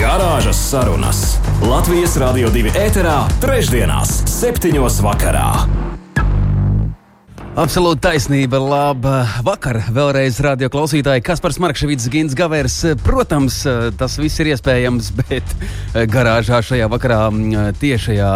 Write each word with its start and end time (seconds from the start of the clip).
Garāžas 0.00 0.56
sarunas 0.70 1.18
Latvijas 1.60 2.14
Rādio 2.16 2.48
2 2.54 2.70
ēterā, 2.86 3.18
trešdienās, 3.42 4.14
septiņos 4.32 4.96
vakarā. 5.04 5.50
Absolūti 7.60 8.00
taisnība. 8.06 8.56
Labā 8.62 9.18
vakar 9.44 9.82
vēlreiz 9.92 10.38
radio 10.40 10.70
klausītāji 10.72 11.20
Kaspars 11.26 11.58
Markevits, 11.60 12.06
Gins 12.08 12.32
Gavers. 12.38 12.78
Protams, 13.04 13.58
tas 14.00 14.14
viss 14.16 14.40
ir 14.40 14.54
iespējams, 14.54 15.10
bet 15.20 15.52
garāžā 16.08 16.62
šajā 16.64 16.86
vakarā, 16.88 17.18
tiešajā 17.82 18.30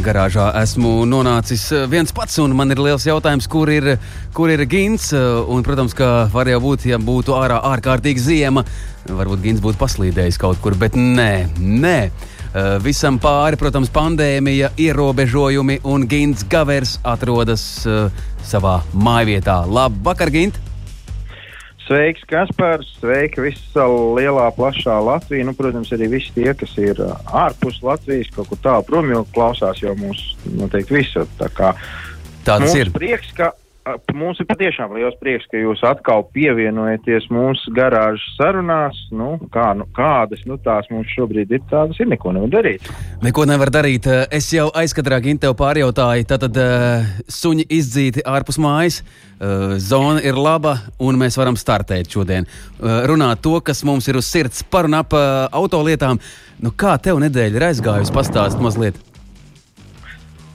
garāžā 0.00 0.46
esmu 0.62 1.02
nonācis 1.10 1.66
viens 1.92 2.16
pats. 2.16 2.38
Man 2.48 2.72
ir 2.72 2.80
liels 2.80 3.04
jautājums, 3.04 3.50
kur 3.50 3.68
ir, 3.74 3.98
kur 4.32 4.54
ir 4.54 4.64
Gins. 4.70 5.10
Un, 5.12 5.66
protams, 5.66 5.92
ka 5.98 6.30
var 6.32 6.48
jau 6.48 6.62
būt, 6.64 6.88
ja 6.94 7.02
būtu 7.02 7.36
ārā 7.36 7.60
ārkārtīga 7.74 8.24
ziema, 8.24 8.64
varbūt 9.08 9.44
Gins 9.44 9.62
būtu 9.64 9.80
paslīdējis 9.80 10.38
kaut 10.40 10.60
kur, 10.64 10.76
bet 10.78 10.98
nē, 10.98 11.48
nē. 11.58 11.98
Visam 12.82 13.20
pāri, 13.22 13.54
protams, 13.60 13.92
pandēmija, 13.94 14.72
ierobežojumi, 14.80 15.78
un 15.86 16.08
Gins 16.10 16.42
Gavers 16.50 16.96
atrodas 17.06 17.62
uh, 17.86 18.10
savā 18.42 18.80
mājvietā. 18.90 19.60
Labvakar, 19.70 20.32
Gint! 20.34 20.58
Sveiks, 21.86 22.22
Kaspars! 22.30 22.90
Sveiki, 23.00 23.42
visa 23.42 23.86
lielā, 23.86 24.48
plašā 24.54 24.98
Latvija. 25.02 25.46
Nu, 25.46 25.54
protams, 25.58 25.90
arī 25.94 26.10
visi 26.12 26.34
tie, 26.36 26.50
kas 26.58 26.74
ir 26.78 26.98
ārpus 27.26 27.80
Latvijas, 27.86 28.30
kaut 28.34 28.50
kur 28.50 28.60
tālu 28.62 28.86
prom, 28.86 29.10
jau 29.10 29.24
klausās 29.34 29.82
jau 29.82 29.96
mūsu 29.98 30.54
noteikti 30.58 31.00
visur. 31.00 31.26
Tā 31.38 31.50
kā 31.54 31.72
Tāds 32.46 32.74
ir. 32.78 32.90
Prieks, 32.94 33.32
ka 33.36 33.50
Mums 34.12 34.36
ir 34.42 34.44
patiešām 34.44 34.92
liels 34.92 35.14
prieks, 35.22 35.46
ka 35.48 35.56
jūs 35.56 35.80
atkal 35.88 36.26
pievienojaties 36.34 37.30
mūsu 37.32 37.72
garāžas 37.74 38.26
sarunās. 38.36 38.98
Nu, 39.16 39.32
kā, 39.54 39.70
nu, 39.78 39.86
kādas 39.96 40.42
nu, 40.48 40.58
tās 40.60 40.90
mums 40.92 41.08
šobrīd 41.14 41.54
ir, 41.56 41.62
tādas 41.70 41.96
ir. 42.02 42.10
Neko 42.10 42.34
nevar 42.36 42.52
darīt. 42.58 42.90
Neko 43.24 43.46
nevar 43.48 43.72
darīt. 43.72 44.06
Es 44.36 44.50
jau 44.52 44.68
aizkadrā 44.76 45.22
Gintev 45.24 45.56
pārjautāju, 45.58 46.28
tad 46.28 46.46
uh, 46.50 47.08
suņi 47.24 47.66
izdzīti 47.80 48.24
ārpus 48.28 48.60
mājas. 48.60 49.00
Uh, 49.40 49.78
zona 49.80 50.20
ir 50.28 50.36
laba, 50.36 50.76
un 51.00 51.16
mēs 51.20 51.40
varam 51.40 51.56
startēt 51.56 52.12
šodien. 52.12 52.44
Uh, 52.44 53.06
runāt 53.08 53.40
to, 53.40 53.56
kas 53.64 53.80
mums 53.88 54.12
ir 54.12 54.20
uz 54.20 54.28
sirds 54.28 54.60
par 54.68 54.90
un 54.90 55.00
ap 55.00 55.16
autolietām. 55.16 56.20
Nu, 56.60 56.76
kā 56.76 56.98
tev 57.00 57.22
nedēļa 57.24 57.56
ir 57.56 57.70
aizgājusi? 57.72 58.12
Pastāst 58.12 58.60
mazliet! 58.60 59.00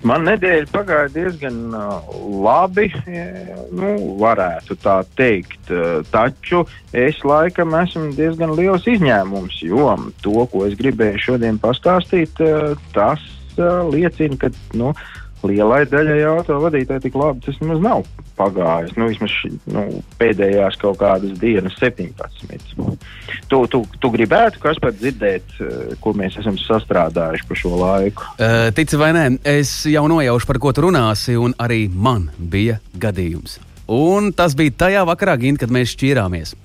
Man 0.05 0.27
nedēļa 0.27 0.67
pagāja 0.69 1.09
diezgan 1.15 1.73
uh, 1.73 2.09
labi, 2.45 2.91
nu, 3.73 3.93
varētu 4.21 4.77
tā 4.83 4.99
teikt. 5.17 5.71
Uh, 5.71 6.03
taču 6.13 6.61
es 6.93 7.23
laikam 7.25 7.73
esmu 7.79 8.11
diezgan 8.17 8.53
liels 8.57 8.85
izņēmums, 8.91 9.63
jo 9.65 9.89
to, 10.21 10.45
ko 10.51 10.65
es 10.67 10.77
gribēju 10.77 11.23
šodien 11.29 11.57
pastāstīt, 11.61 12.37
uh, 12.45 12.75
tas 12.93 13.23
liecina, 13.55 14.35
ka 14.35 14.51
nu, 14.75 14.91
lielai 15.49 15.83
daļai 15.89 16.21
autovadītāji 16.29 17.05
tik 17.05 17.17
labi 17.19 17.43
tas 17.45 17.59
nemaz 17.61 17.81
nav 17.83 18.05
pagājis. 18.35 18.95
Nu, 18.99 19.07
vismaz 19.11 19.35
nu, 19.71 19.85
pēdējās 20.19 20.79
kaut 20.81 20.99
kādas 20.99 21.35
dienas, 21.39 21.77
17. 21.79 22.75
Tu, 23.51 23.61
tu, 23.71 23.81
tu 24.01 24.11
gribētu, 24.13 24.59
kas 24.63 24.81
pat 24.83 24.97
dzirdēt, 24.99 25.55
eh, 25.61 25.95
ko 26.01 26.15
mēs 26.17 26.39
esam 26.41 26.59
sastrādājuši 26.59 27.47
pa 27.47 27.59
šo 27.59 27.75
laiku? 27.79 28.27
Uh, 28.35 28.67
tici 28.75 28.99
vai 28.99 29.13
nē, 29.15 29.25
es 29.55 29.77
jau 29.91 30.05
nojaušu, 30.11 30.49
par 30.49 30.59
ko 30.63 30.75
tu 30.75 30.87
runāsi, 30.87 31.37
un 31.39 31.55
arī 31.61 31.85
man 31.89 32.29
bija 32.37 32.81
gadījums. 32.99 33.59
Un 33.91 34.31
tas 34.33 34.57
bija 34.57 34.73
tajā 34.85 35.05
vakarā, 35.07 35.37
Gint, 35.39 35.61
kad 35.61 35.71
mēs 35.73 35.93
šķīrāmies. 35.93 36.55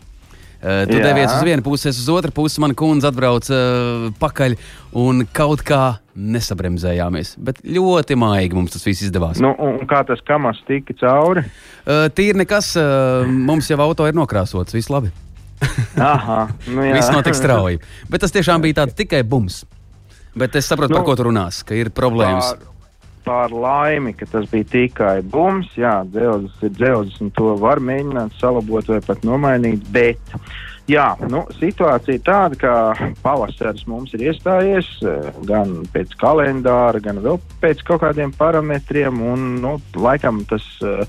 Uh, 0.61 0.85
tu 0.85 0.99
Jā. 0.99 1.07
devies 1.09 1.33
uz 1.33 1.45
vienu 1.47 1.65
pusi, 1.65 1.89
es 1.89 1.99
uz 2.03 2.09
otru 2.13 2.35
pusi. 2.37 2.61
Mana 2.61 2.77
kundze 2.77 3.09
atbrauca 3.09 3.57
uh, 3.57 4.03
pakaļ 4.21 4.59
un 5.01 5.25
kaut 5.33 5.65
kā 5.65 5.97
nesabremzējāmies. 6.21 7.35
Bet 7.41 7.63
ļoti 7.65 8.19
maigi 8.21 8.59
mums 8.59 8.77
tas 8.77 8.85
viss 8.85 9.07
izdevās. 9.07 9.41
Nu, 9.41 9.55
un 9.57 9.81
kā 9.89 10.03
tas 10.09 10.21
kamas 10.29 10.61
tika 10.69 10.97
cauri? 11.01 11.47
Uh, 11.87 12.07
tīri 12.13 12.43
nekas, 12.43 12.75
uh, 12.77 13.25
mums 13.25 13.73
jau 13.73 13.81
auto 13.81 14.09
ir 14.09 14.17
nokrāsots, 14.19 14.77
viss 14.77 14.93
labi. 14.93 15.13
Aha, 16.01 16.43
nu 16.69 16.85
jā. 16.85 16.97
viss 16.97 17.13
notiek 17.13 17.37
strauji. 17.37 17.81
Bet 18.13 18.25
tas 18.25 18.37
tiešām 18.37 18.65
bija 18.65 18.83
tāds 18.83 18.97
tikai 19.01 19.25
bums. 19.25 19.63
Bet 20.37 20.55
es 20.61 20.69
saprotu, 20.69 20.93
nu, 20.93 21.01
par 21.01 21.09
ko 21.09 21.17
tu 21.19 21.27
runās, 21.27 21.65
ka 21.67 21.75
ir 21.75 21.91
problēmas. 21.95 22.53
Pār 22.53 22.70
par 23.25 23.53
laimi, 23.53 24.15
ka 24.17 24.27
tas 24.31 24.49
bija 24.51 24.69
tikai 24.73 25.21
bums. 25.23 25.71
Jā, 25.79 26.01
dzelzs 26.09 26.65
ir 26.67 26.75
dzelzs, 26.77 27.21
un 27.25 27.33
to 27.37 27.55
var 27.61 27.83
mēģināt 27.85 28.37
salabot 28.41 28.89
vai 28.91 29.01
pat 29.05 29.25
nomainīt. 29.27 29.87
Bet 29.95 30.37
jā, 30.91 31.07
nu, 31.31 31.45
situācija 31.59 32.19
ir 32.19 32.25
tāda, 32.27 32.59
ka 32.61 32.75
pavasaris 33.25 33.87
mums 33.91 34.15
ir 34.17 34.27
iestājies 34.31 34.91
eh, 35.07 35.33
gan 35.49 35.81
pēc 35.95 36.17
kalendāra, 36.21 37.03
gan 37.03 37.23
vēl 37.25 37.41
pēc 37.63 37.85
kaut 37.89 38.05
kādiem 38.05 38.35
parametriem. 38.37 39.23
Un, 39.33 39.51
nu, 39.63 39.77
laikam 39.97 40.43
tas 40.51 40.67
uh, 40.85 41.05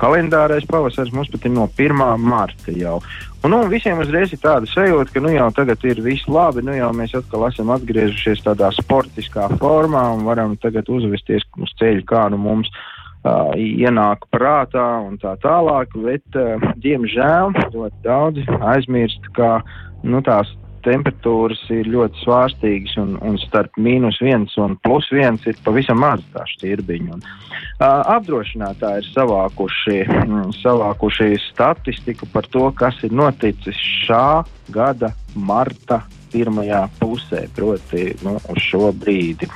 kalendārais 0.00 0.66
pavasaris 0.68 1.12
mums 1.14 1.30
pat 1.32 1.46
ir 1.46 1.52
no 1.54 1.66
1. 1.68 2.02
marta 2.22 2.74
jau. 2.74 2.98
Un, 3.44 3.52
nu, 3.52 3.60
visiem 3.70 4.00
uzreiz 4.02 4.32
ir 4.34 4.40
tāda 4.42 4.66
sajūta, 4.66 5.12
ka 5.14 5.22
nu, 5.22 5.30
jau 5.34 5.46
tagad 5.54 5.84
ir 5.86 6.00
viss 6.02 6.26
labi, 6.26 6.64
nu 6.66 6.74
jau 6.74 6.88
mēs 6.96 7.14
atkal 7.14 7.46
esam 7.46 7.70
atgriezušies 7.74 8.42
tādā 8.46 8.72
sportiskā 8.74 9.46
formā 9.60 10.02
un 10.16 10.24
varam 10.26 10.56
tagad 10.62 10.88
uzvesties 10.90 11.44
uz 11.62 11.74
ceļa, 11.78 12.02
kā 12.08 12.24
nu 12.32 12.40
mums 12.42 12.72
uh, 12.72 13.52
ienāk 13.54 14.26
prātā 14.34 14.86
un 15.04 15.20
tā 15.22 15.36
tālāk. 15.44 15.94
Bet, 15.94 16.26
uh, 16.34 16.70
diemžēl, 16.82 17.54
ļoti 17.76 18.02
daudzi 18.06 18.46
aizmirst, 18.72 19.30
ka 19.38 19.60
nu, 20.02 20.24
tās 20.26 20.50
temperatūras 20.86 21.60
ir 21.74 21.90
ļoti 21.90 22.22
svārstīgas, 22.22 22.96
un, 23.02 23.16
un 23.26 23.38
starp 23.42 23.76
mīnus 23.82 24.20
viens 24.22 24.54
un 24.62 24.78
plus 24.86 25.08
viens 25.14 25.42
ir 25.50 25.58
pavisam 25.66 26.00
maz 26.02 26.24
tā 26.34 26.46
šķirbiņa. 26.54 27.16
Un, 27.16 27.24
uh, 27.26 28.02
apdrošinātāji 28.16 29.02
ir 29.02 29.10
savākuši, 29.12 29.98
mm, 30.06 30.56
savākuši 30.62 31.32
statistiku 31.50 32.30
par 32.32 32.48
to, 32.52 32.68
kas 32.78 32.98
ir 33.06 33.14
noticis 33.16 33.80
šā 34.06 34.44
gada 34.74 35.12
marta 35.34 36.02
pirmajā 36.32 36.82
pusē, 37.00 37.46
proti, 37.56 38.10
nu, 38.26 38.36
uz 38.52 38.60
šo 38.62 38.90
brīdi. 38.96 39.48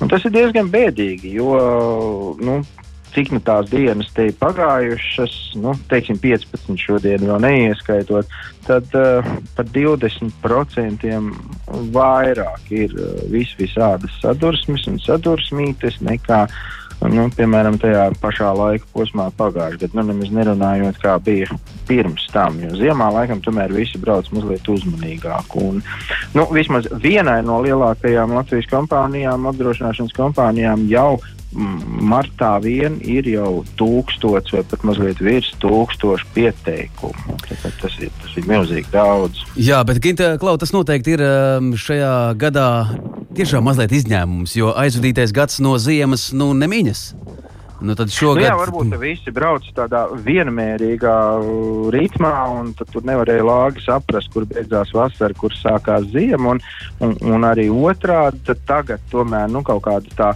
Un 0.00 0.10
tas 0.12 0.24
ir 0.26 0.34
diezgan 0.34 0.70
bēdīgi, 0.72 1.36
jo 1.36 1.52
nu, 2.40 2.60
cik 3.16 3.32
nu 3.32 3.40
tās 3.40 3.70
dienas 3.72 4.10
te 4.12 4.28
ir 4.28 4.36
pagājušas, 4.36 5.34
nu, 5.62 5.72
teiksim, 5.88 6.18
15 6.20 6.76
šodien 6.80 7.24
vēl 7.24 7.40
neieskaitot, 7.40 8.28
tad 8.66 8.92
uh, 8.98 9.24
par 9.56 9.68
20% 9.72 11.16
vairāk 11.96 12.72
ir 12.76 12.92
uh, 12.92 13.14
vis 13.32 13.54
visādas 13.56 14.20
sadursmes 14.20 14.84
un 14.90 15.00
sadursmītes 15.00 16.02
nekā, 16.04 16.44
nu, 17.04 17.26
piemēram, 17.36 17.78
tajā 17.80 18.08
pašā 18.22 18.50
laika 18.56 18.88
posmā 18.94 19.28
pagājušajā 19.38 19.82
gadā. 19.82 19.98
Nu, 19.98 20.06
nemaz 20.10 20.32
nerunājot, 20.34 21.00
kā 21.02 21.16
bija 21.22 21.58
pirms 21.88 22.26
tam, 22.32 22.58
jo 22.62 22.72
ziemā 22.78 23.10
laikam 23.14 23.42
tomēr 23.44 23.74
visi 23.74 24.00
brauc 24.02 24.28
mazliet 24.34 24.68
uzmanīgāk. 24.72 25.56
Un, 25.60 25.82
nu, 26.34 26.48
vismaz 26.54 26.88
vienai 27.02 27.42
no 27.46 27.60
lielākajām 27.64 28.34
Latvijas 28.36 28.68
kompānijām, 28.72 29.48
apdrošināšanas 29.52 30.16
kompānijām 30.16 30.88
jau 30.90 31.16
martā 31.56 32.56
vien 32.60 32.98
ir 33.00 33.26
jau 33.30 33.64
tūkstots 33.80 34.52
vai 34.52 34.62
pat 34.68 34.84
mazliet 34.84 35.20
virs 35.24 35.52
tūkstošu 35.62 36.28
pieteikumu. 36.34 37.38
Tas 37.48 37.96
ir, 38.02 38.10
tas 38.22 38.36
ir 38.36 38.48
milzīgi 38.48 38.92
daudz. 38.92 39.44
Jā, 39.56 39.80
bet 39.88 40.02
Ginta, 40.04 40.34
Klau, 40.40 40.56
tas 40.60 40.74
noteikti 40.74 41.16
ir 41.16 41.24
um, 41.24 41.72
šajā 41.80 42.12
gadā 42.40 42.68
tiešām 43.36 43.66
mazliet 43.68 43.92
izņēmums, 44.00 44.56
jo 44.58 44.72
aizvadītais 44.76 45.34
gads 45.36 45.60
no 45.64 45.76
ziemas 45.82 46.30
nu 46.36 46.52
nemiņas. 46.56 47.10
Nu, 47.80 47.92
tad 47.92 48.08
šogad... 48.08 48.40
nu, 48.40 48.46
jā, 48.46 48.54
varbūt 48.56 48.94
visi 49.00 49.32
brauc 49.36 49.66
tādā 49.76 50.06
vienmērīgā 50.24 51.16
ritmā, 51.92 52.32
un 52.56 52.70
tur 52.78 53.04
nevarēja 53.04 53.44
lāgi 53.44 53.84
saprast, 53.84 54.30
kur 54.32 54.46
beidzās 54.48 54.94
vasara, 54.96 55.36
kur 55.36 55.52
sākās 55.52 56.08
ziema. 56.14 56.54
Un, 56.54 56.62
un, 57.04 57.12
un 57.36 57.44
arī 57.44 57.68
otrādi, 57.68 58.56
tagad 58.68 59.04
tomēr 59.12 59.52
nu, 59.52 59.60
kaut 59.66 59.84
kāda 59.84 60.16
tā 60.16 60.30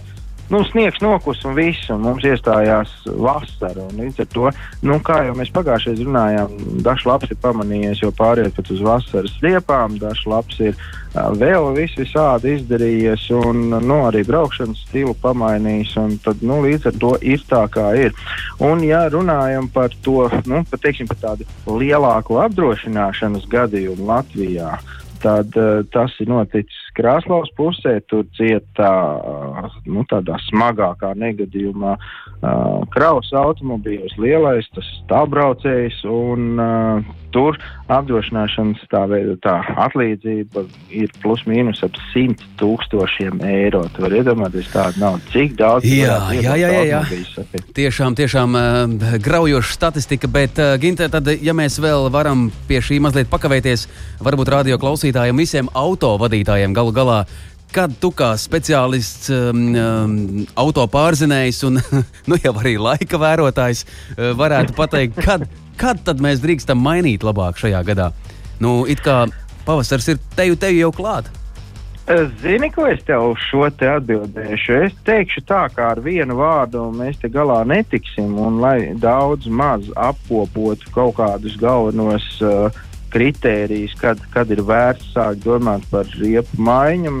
nu, 0.51 0.63
sniegs 0.67 1.01
nokus 1.01 1.41
un 1.47 1.55
viss, 1.57 1.89
un 1.93 2.03
mums 2.03 2.25
iestājās 2.27 2.91
vasara. 3.07 3.87
Līdz 3.95 4.23
ar 4.25 4.31
to, 4.35 4.49
nu, 4.87 4.99
kā 5.05 5.21
jau 5.27 5.35
mēs 5.39 5.53
pagājušajā 5.55 6.03
runājām, 6.03 6.57
dažs 6.85 7.07
labs 7.07 7.31
ir 7.31 7.39
pamanījies, 7.43 8.03
jo 8.03 8.11
pāriet 8.15 8.55
pat 8.57 8.73
uz 8.73 8.83
vasaras 8.85 9.37
liepām, 9.43 9.95
dažs 10.01 10.25
labs 10.27 10.59
ir 10.59 10.75
uh, 10.75 10.91
vēl 11.13 11.71
viss 11.75 11.97
visādi 11.99 12.55
izdarījies, 12.57 13.27
un 13.35 13.63
nu, 13.71 13.97
arī 14.07 14.23
braukšanas 14.27 14.83
stilu 14.87 15.15
pamainījis, 15.23 15.95
tad, 16.23 16.43
nu, 16.45 16.61
līdz 16.65 16.91
ar 16.91 16.99
to 17.01 17.13
ir 17.21 17.43
tā, 17.49 17.65
kā 17.71 17.91
ir. 17.99 18.15
Un, 18.63 18.83
ja 18.85 19.05
runājam 19.11 19.67
par 19.73 19.91
to, 20.05 20.29
nu, 20.47 20.63
pat, 20.69 20.83
teiksim, 20.85 21.09
par 21.11 21.19
tādu 21.23 21.47
lielāku 21.67 22.39
apdrošināšanas 22.43 23.47
gadījumu 23.51 24.07
Latvijā, 24.07 24.77
tad 25.23 25.55
uh, 25.59 25.81
tas 25.93 26.13
ir 26.21 26.29
noticis 26.31 26.91
Krāslaus 26.97 27.51
pusē. 27.57 27.97
Tur 28.11 28.25
cieta 28.37 28.91
uh, 29.17 29.79
nu, 29.87 30.05
tādā 30.09 30.37
smagākā 30.49 31.13
negadījumā 31.21 31.95
uh, 31.95 32.83
kravas 32.93 33.31
automobīļos 33.43 34.17
lielais, 34.21 34.69
tas 34.75 34.87
stāvbraucējs. 35.01 36.01
Un, 36.09 36.47
uh, 36.59 37.20
tur 37.33 37.57
apdrošināšanas 37.91 38.83
tā 38.91 39.03
tā 39.43 39.55
atlīdzība 39.85 40.63
ir 40.95 41.11
plus 41.23 41.43
mīnus 41.49 41.83
ap 41.85 41.97
100 42.11 42.47
tūkstošiem 42.59 43.41
eiro. 43.47 43.83
Tu 43.95 44.05
vari 44.05 44.21
iedomāties 44.21 44.69
tādu 44.73 45.01
naudu, 45.03 45.25
cik 45.33 45.55
daudz 45.59 45.87
jā, 45.87 46.17
jā, 46.37 46.55
jā, 46.59 46.71
jā, 46.71 46.83
jā. 46.91 47.61
Tiešām, 47.75 48.15
tiešām 48.19 48.57
uh, 48.57 49.17
graujoša 49.23 49.75
statistika, 49.75 50.29
bet 50.31 50.59
uh, 50.61 50.75
Ginte, 50.81 51.09
tad, 51.11 51.27
ja 51.41 51.55
mēs 51.57 51.79
vēl 51.83 52.09
varam 52.13 52.49
pie 52.69 52.81
šī 52.83 53.01
mazliet 53.03 53.31
pakavēties, 53.31 53.87
varbūt 54.23 54.53
radio 54.53 54.79
klausītājiem, 54.81 55.43
visiem 55.43 55.71
autovadītājiem 55.75 56.75
galu 56.77 56.95
galā 56.95 57.21
kad 57.75 57.93
tu 58.01 58.11
kā 58.15 58.33
speciālists, 58.39 59.31
um, 59.33 59.65
um, 59.75 60.15
auto 60.59 60.85
pārzinējs 60.91 61.63
un 61.69 61.79
nu, 62.29 62.39
jau 62.43 62.53
arī 62.59 62.77
laika 62.81 63.19
vērotājs 63.21 63.85
uh, 63.85 64.31
varētu 64.37 64.75
pateikt, 64.77 65.21
kad, 65.23 65.47
kad 65.79 66.01
tad 66.07 66.23
mēs 66.23 66.43
drīkstam 66.43 66.81
mainīt 66.81 67.25
labāk 67.27 67.61
šajā 67.61 67.83
gadā? 67.87 68.11
Nu, 68.61 68.81
it 68.85 69.01
kā 69.05 69.23
pavasars 69.65 70.11
ir 70.13 70.19
teju, 70.37 70.59
teju 70.59 70.85
jau 70.85 70.91
klāt. 70.95 71.31
Zini, 72.41 72.67
ko 72.73 72.87
es 72.89 72.99
tev 73.07 73.29
šo 73.39 73.67
te 73.77 73.87
atbildēšu? 73.87 74.73
Es 74.87 74.95
teikšu 75.07 75.43
tā, 75.47 75.61
kā 75.71 75.91
ar 75.93 76.01
vienu 76.03 76.35
vārdu 76.39 76.89
mēs 76.97 77.21
te 77.21 77.29
galā 77.31 77.61
netiksim, 77.69 78.33
un 78.41 78.57
lai 78.59 78.91
daudz 78.99 79.47
maz 79.47 79.85
apkopotu 79.95 80.91
kaut 80.95 81.15
kādus 81.21 81.55
galvenos 81.61 82.25
uh, 82.43 82.81
kritērijus, 83.11 83.95
kad, 83.99 84.19
kad 84.33 84.51
ir 84.53 84.63
vērts 84.65 85.13
sākt 85.15 85.43
domāt 85.45 85.85
par 85.91 86.09
riepu 86.19 86.59
maiņu. 86.63 87.13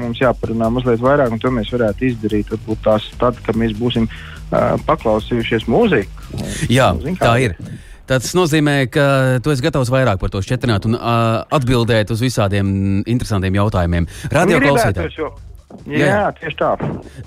Mums 0.00 0.22
jāparunā 0.22 0.70
mazliet 0.72 1.02
vairāk, 1.04 1.34
un 1.34 1.42
to 1.42 1.52
mēs 1.54 1.72
varētu 1.74 2.08
izdarīt 2.10 2.52
varbūt 2.54 2.84
tās 2.86 3.08
tad, 3.20 3.38
kad 3.46 3.58
mēs 3.60 3.76
būsim 3.78 4.08
uh, 4.08 4.74
paklausījušies 4.88 5.68
mūziku. 5.70 6.44
Jā, 6.72 6.92
Zin, 7.04 7.18
tā 7.20 7.36
ir. 7.44 7.58
Tas 8.04 8.34
nozīmē, 8.36 8.82
ka 8.92 9.06
tu 9.40 9.52
esi 9.54 9.64
gatavs 9.64 9.88
vairāk 9.92 10.20
par 10.20 10.32
to 10.32 10.42
šķetrināt 10.44 10.90
un 10.90 10.98
uh, 10.98 11.40
atbildēt 11.56 12.12
uz 12.12 12.20
visādiem 12.24 13.00
interesantiem 13.08 13.56
jautājumiem. 13.62 14.08
Radio 14.34 14.60
klausītāji! 14.60 15.53
Jā, 15.84 16.06
jā, 16.08 16.20
tieši 16.38 16.56
tā. 16.56 16.70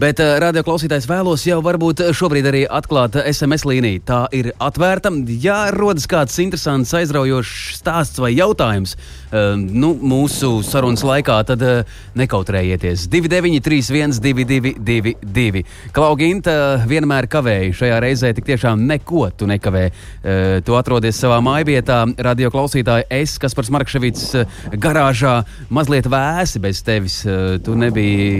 Bet, 0.01 0.21
uh, 0.23 0.37
radio 0.41 0.63
klausītājs, 0.65 1.05
vēlos 1.09 1.43
jau 1.45 1.59
varbūt 1.65 2.01
šobrīd 2.17 2.47
arī 2.49 2.63
atklāt 2.65 3.17
SMS 3.21 3.67
līniju. 3.67 4.01
Tā 4.07 4.21
ir 4.33 4.49
atvērta. 4.63 5.11
Ja 5.43 5.67
rodas 5.73 6.07
kāds 6.09 6.37
interesants, 6.41 6.93
aizraujošs 6.97 7.77
stāsts 7.77 8.21
vai 8.21 8.31
jautājums 8.33 8.95
uh, 8.97 9.53
nu, 9.57 9.91
mūsu 9.97 10.63
sarunas 10.65 11.03
laikā, 11.05 11.37
tad 11.49 11.65
uh, 11.65 11.99
nekautrējieties. 12.17 13.05
293, 13.13 13.91
1222. 13.93 15.63
Klauginta 15.95 16.57
vienmēr 16.89 17.29
kavēja. 17.31 17.75
Šajā 17.81 18.01
reizē 18.03 18.33
tik 18.37 18.49
tiešām 18.49 18.87
neko 18.89 19.27
tu 19.37 19.49
nekavē. 19.49 19.85
Uh, 19.91 20.57
tu 20.65 20.79
atrodies 20.79 21.19
savā 21.21 21.37
mājvietā, 21.45 22.03
radio 22.25 22.51
klausītāji. 22.53 23.09
Es, 23.21 23.37
kas 23.41 23.53
par 23.57 23.69
Smarkševits 23.69 24.31
garāžā, 24.81 25.37
mazliet 25.69 26.09
vēsi 26.09 26.63
bez 26.63 26.81
tevis. 26.87 27.21
Uh, 27.27 27.57
tu 27.61 27.77
nebija 27.77 28.36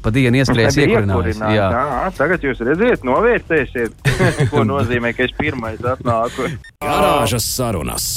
pa 0.00 0.12
dienu 0.14 0.40
ieskrējas 0.40 0.78
iekurinājis. 0.80 1.40
Jā. 1.40 1.68
jā, 1.76 2.02
tagad 2.16 2.44
jūs 2.44 2.62
redzat, 2.64 3.06
novērtēsiet, 3.06 4.10
ko 4.52 4.64
nozīmē, 4.68 5.14
ka 5.16 5.26
es 5.26 5.34
pirmais 5.38 5.80
atnāku. 5.84 6.50
Garāžas 6.84 7.48
sarunas. 7.56 8.10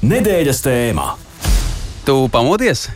Nedēļas 0.00 0.64
tēmā. 0.64 1.10
Tu 2.06 2.14
pamodies? 2.32 2.88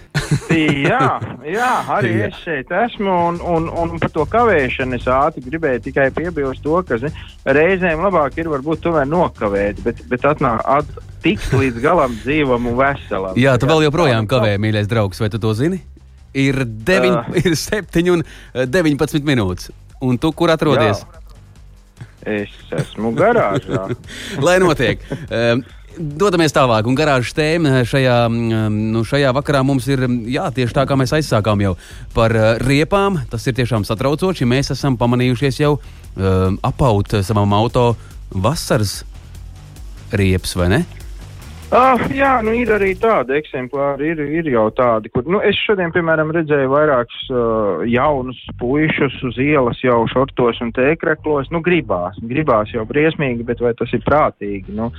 jā, 0.88 1.08
jā, 1.44 1.70
arī 1.92 2.12
jā. 2.16 2.28
es 2.30 2.38
šeit 2.40 2.70
esmu. 2.72 3.12
Un, 3.28 3.40
un, 3.44 3.68
un 3.68 3.98
par 4.00 4.10
to 4.14 4.24
kavēšanu 4.32 4.96
es 4.96 5.08
ātri 5.12 5.44
gribēju 5.44 5.82
tikai 5.84 6.08
piebilst 6.16 6.64
to, 6.64 6.78
ka 6.88 6.98
zi, 7.02 7.12
reizēm 7.44 8.02
labāk 8.06 8.40
ir 8.40 8.48
varbūt 8.52 8.86
tomēr 8.86 9.06
nokavēt, 9.10 9.82
bet, 9.84 10.00
bet 10.10 10.24
atnāk, 10.32 10.64
at, 10.64 10.88
tikt 11.24 11.52
līdz 11.56 11.80
galam 11.84 12.16
dzīvam 12.22 12.70
un 12.72 12.78
veselam. 12.80 13.36
Jā, 13.40 13.56
tu 13.60 13.68
vēl 13.68 13.86
joprojām 13.86 14.28
kavē, 14.30 14.56
mīļais 14.60 14.88
draugs, 14.90 15.20
vai 15.22 15.30
tu 15.32 15.40
to 15.42 15.52
zini? 15.56 15.84
Ir, 16.34 16.64
deviņ, 16.64 17.14
uh. 17.20 17.38
ir 17.44 17.56
7 17.58 18.10
un 18.12 18.24
19 18.54 19.20
eh, 19.20 19.26
minūtes. 19.26 19.70
Un 20.04 20.18
tu 20.20 20.32
kur 20.36 20.52
atrodies? 20.54 21.04
Jā. 21.04 21.20
Es 22.24 22.52
esmu 22.72 23.12
garāžā. 23.16 23.88
Lai 24.46 24.58
notiek. 24.62 25.02
Um, 25.28 25.64
Dodamies 25.94 26.50
tālāk, 26.50 26.88
un 26.90 26.96
garāžas 26.98 27.36
tēma 27.36 27.84
šajā, 27.86 28.16
nu, 28.26 29.04
šajā 29.06 29.28
vakarā 29.36 29.60
mums 29.62 29.86
ir 29.86 30.00
jā, 30.26 30.48
tieši 30.50 30.74
tā, 30.74 30.82
kā 30.90 30.96
mēs 30.98 31.12
aizsākām 31.14 31.62
jau 31.62 31.76
par 32.16 32.34
uh, 32.34 32.48
riepām. 32.58 33.20
Tas 33.30 33.46
ir 33.46 33.54
tiešām 33.54 33.86
satraucoši. 33.86 34.48
Mēs 34.50 34.72
esam 34.74 34.98
pamanījušies 34.98 35.60
jau 35.62 35.76
um, 35.78 36.58
apaut 36.66 37.14
savam 37.22 37.54
auto 37.54 37.92
vasaras 38.34 39.04
riepas, 40.10 40.56
vai 40.58 40.72
ne? 40.72 40.82
Uh, 41.74 41.98
jā, 42.14 42.36
nu 42.46 42.52
ir 42.54 42.68
arī 42.70 42.92
tādi 42.94 43.34
eksemplāri, 43.34 44.12
ir, 44.12 44.20
ir 44.38 44.46
jau 44.52 44.68
tādi, 44.70 45.10
kur, 45.10 45.24
nu, 45.26 45.40
es 45.42 45.58
šodien, 45.58 45.90
piemēram, 45.90 46.30
redzēju 46.36 46.70
vairākus 46.70 47.24
uh, 47.32 47.82
jaunus 47.90 48.38
puišus 48.60 49.16
uz 49.26 49.40
ielas 49.42 49.80
jau 49.82 50.04
šortos 50.12 50.62
un 50.62 50.70
tēkreklos, 50.76 51.50
nu, 51.50 51.58
gribās, 51.66 52.20
gribās 52.30 52.70
jau 52.70 52.86
briesmīgi, 52.86 53.42
bet 53.48 53.64
vai 53.64 53.74
tas 53.74 53.90
ir 53.90 54.06
prātīgi, 54.06 54.70
nu, 54.78 54.92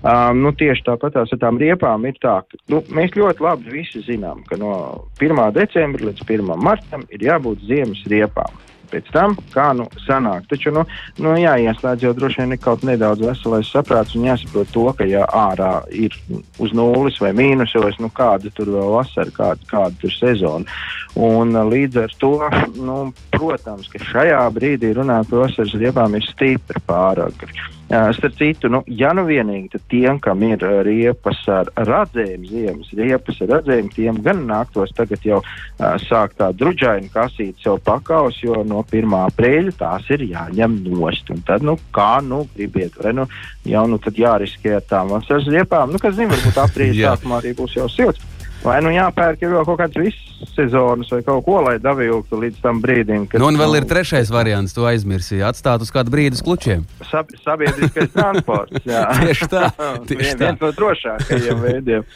um, 0.00 0.40
nu 0.46 0.54
tieši 0.56 0.86
tāpat 0.88 1.20
ar 1.20 1.36
tām 1.44 1.60
riepām 1.60 2.08
ir 2.08 2.16
tā, 2.24 2.38
ka, 2.48 2.62
nu, 2.72 2.80
mēs 2.96 3.12
ļoti 3.20 3.44
labi 3.44 3.76
visi 3.82 4.00
zinām, 4.08 4.40
ka 4.48 4.56
no 4.56 4.72
1. 5.20 5.44
decembra 5.60 6.08
līdz 6.08 6.24
1. 6.24 6.54
martam 6.56 7.04
ir 7.12 7.28
jābūt 7.28 7.68
ziemas 7.68 8.00
riepām 8.08 8.64
pēc 8.90 9.10
tam, 9.14 9.36
kā 9.54 9.70
nu 9.76 9.86
sanāk. 10.04 10.48
Taču, 10.50 10.72
nu, 10.74 10.84
nu 11.22 11.34
jāieslēdz 11.40 12.06
jau 12.06 12.12
droši 12.16 12.42
vien 12.42 12.58
kaut 12.62 12.84
nedaudz 12.86 13.24
veselais 13.24 13.70
saprāts 13.72 14.16
un 14.18 14.28
jāsaprot 14.28 14.70
to, 14.74 14.86
ka 14.98 15.08
ja 15.08 15.26
ārā 15.28 15.72
ir 15.90 16.14
uz 16.62 16.74
nulles 16.76 17.20
vai 17.22 17.32
mīnusos, 17.36 18.00
nu 18.02 18.10
kāda 18.14 18.52
tur 18.54 18.72
vēl 18.74 18.94
vasara, 18.96 19.34
kāda, 19.34 19.70
kāda 19.70 20.00
tur 20.02 20.14
sezona. 20.14 20.80
Un 21.14 21.54
līdz 21.70 22.00
ar 22.04 22.16
to, 22.18 22.34
nu, 22.78 22.98
protams, 23.34 23.90
ka 23.92 24.02
šajā 24.02 24.42
brīdī 24.54 24.94
runāt 24.96 25.30
par 25.30 25.46
vasaras 25.46 25.76
riepām 25.78 26.18
ir 26.18 26.26
stipri 26.26 26.82
pārāk. 26.88 27.46
Starp 27.94 28.34
citu, 28.38 28.68
nu, 28.72 28.80
ja 28.90 29.12
nu 29.14 29.22
vienīgi 29.28 29.78
tiem, 29.90 30.18
kam 30.22 30.42
ir 30.46 30.62
riepas 30.86 31.38
ar 31.52 31.68
radzēm, 31.76 32.46
ziemas 32.48 32.90
riepas 32.96 33.38
ar 33.44 33.52
radzēm, 33.52 33.90
tiem 33.94 34.18
gan 34.24 34.42
nāktos 34.48 34.94
tagad 34.96 35.22
jau 35.26 35.38
uh, 35.42 35.94
sākt 36.02 36.38
tā 36.40 36.50
druģaini 36.56 37.12
kasīt 37.14 37.62
sev 37.62 37.78
pakaus, 37.86 38.40
jo 38.42 38.64
no 38.66 38.82
1. 38.88 39.14
aprīļa 39.28 39.76
tās 39.78 40.10
ir 40.16 40.26
jāņem 40.26 40.80
nost. 40.88 41.30
Un 41.30 41.44
tad, 41.46 41.66
nu, 41.66 41.76
kā 41.94 42.18
nu 42.24 42.44
gribiet, 42.56 42.98
vai 43.02 43.14
nu 43.20 43.28
jau 43.68 43.86
nu 43.90 44.00
tad 44.02 44.18
jāriskē 44.18 44.78
ar 44.80 44.86
tām 44.90 45.14
vasaras 45.14 45.50
riepām, 45.54 45.94
nu, 45.94 46.02
kas 46.02 46.18
zina, 46.18 46.34
varbūt 46.34 46.62
aprīļa 46.66 47.02
sākumā 47.12 47.42
arī 47.42 47.54
būs 47.60 47.78
jau 47.78 47.90
silts. 47.92 48.33
Vai 48.64 48.78
nu 48.80 48.88
jāpērk 48.94 49.42
jau 49.44 49.62
kaut 49.68 49.76
kāds 49.82 49.98
viss 50.00 50.52
sezonas 50.54 51.10
vai 51.12 51.20
kaut 51.24 51.44
ko, 51.44 51.58
lai 51.66 51.74
daviltu 51.82 52.38
līdz 52.40 52.62
tam 52.64 52.80
brīdim. 52.80 53.26
Kad, 53.28 53.42
nu, 53.42 53.50
un 53.52 53.58
vēl 53.60 53.78
ir 53.80 53.88
trešais 53.88 54.32
variants, 54.32 54.72
to 54.76 54.86
aizmirsīja. 54.88 55.50
Atstāt 55.52 55.84
uz 55.84 55.92
kādu 55.92 56.12
brīdi 56.14 56.38
uz 56.38 56.44
klučiem. 56.44 56.86
Sab 57.10 57.32
sabiedriskais 57.44 58.12
transports. 58.14 58.80
Tieši 59.20 59.50
tā. 59.52 59.68
Tieši 60.08 60.22
Vien, 60.22 60.40
viens 60.40 60.64
no 60.64 60.72
drošākajiem 60.78 61.60
veidiem. 61.66 62.08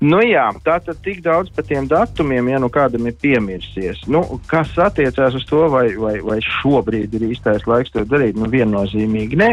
Nu, 0.00 0.22
jā, 0.24 0.46
tā 0.64 0.78
tad 0.80 1.02
tik 1.04 1.18
daudz 1.20 1.50
par 1.52 1.66
tiem 1.68 1.84
datumiem, 1.84 2.46
ja 2.48 2.58
nu 2.62 2.70
kādam 2.72 3.04
ir 3.10 3.16
piemirsies. 3.20 4.00
Nu, 4.08 4.22
kas 4.48 4.72
attiecās 4.80 5.34
uz 5.36 5.44
to, 5.44 5.66
vai, 5.68 5.90
vai, 6.00 6.14
vai 6.24 6.38
šobrīd 6.40 7.18
ir 7.18 7.26
īstais 7.28 7.66
laiks 7.68 7.92
to 7.92 8.06
darīt, 8.08 8.38
nu 8.40 8.48
viennozīmīgi 8.48 9.36
nē, 9.36 9.50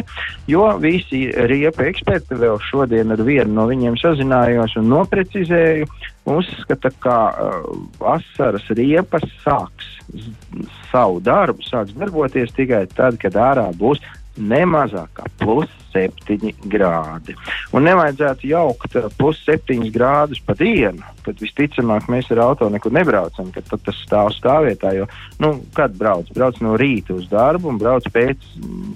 jo 0.48 0.70
visi 0.80 1.26
riepa 1.52 1.90
eksperti 1.92 2.40
vēl 2.40 2.62
šodien 2.70 3.12
ar 3.12 3.26
vienu 3.28 3.58
no 3.58 3.68
viņiem 3.68 4.00
sazinājos 4.00 4.78
un 4.80 4.88
noprecizēju, 4.94 5.90
uzskata, 6.32 6.94
ka 7.04 7.18
uh, 7.28 7.68
vasaras 8.00 8.72
riepas 8.80 9.28
sāks 9.44 9.98
savu 10.88 11.20
darbu, 11.24 11.64
sāks 11.68 11.92
darboties 12.00 12.56
tikai 12.56 12.86
tad, 12.96 13.20
kad 13.20 13.36
ārā 13.36 13.68
būs 13.76 14.00
ne 14.38 14.62
mazāk 14.70 15.10
kā 15.18 15.26
plus 15.42 15.72
septiņi 15.94 16.54
grādi. 16.70 17.36
Un 17.76 17.88
nevajadzētu 17.88 18.50
jaukt 18.52 18.98
plus 19.18 19.40
septiņus 19.46 19.92
grādus 19.94 20.42
pa 20.46 20.56
dienu, 20.58 21.04
kad 21.26 21.42
visticamāk 21.42 22.10
mēs 22.12 22.30
ar 22.36 22.44
auto 22.46 22.70
nekur 22.74 22.94
nebraucam, 22.96 23.52
kad 23.56 23.68
tas 23.72 24.00
stāv 24.04 24.32
stāvvietā. 24.36 24.94
Jo, 24.98 25.10
nu, 25.44 25.56
kad 25.78 25.98
brauc? 25.98 26.30
Brauc 26.36 26.62
no 26.64 26.78
rīta 26.80 27.16
uz 27.18 27.28
darbu 27.32 27.72
un 27.74 27.82
brauc 27.82 28.08
pēc 28.14 28.48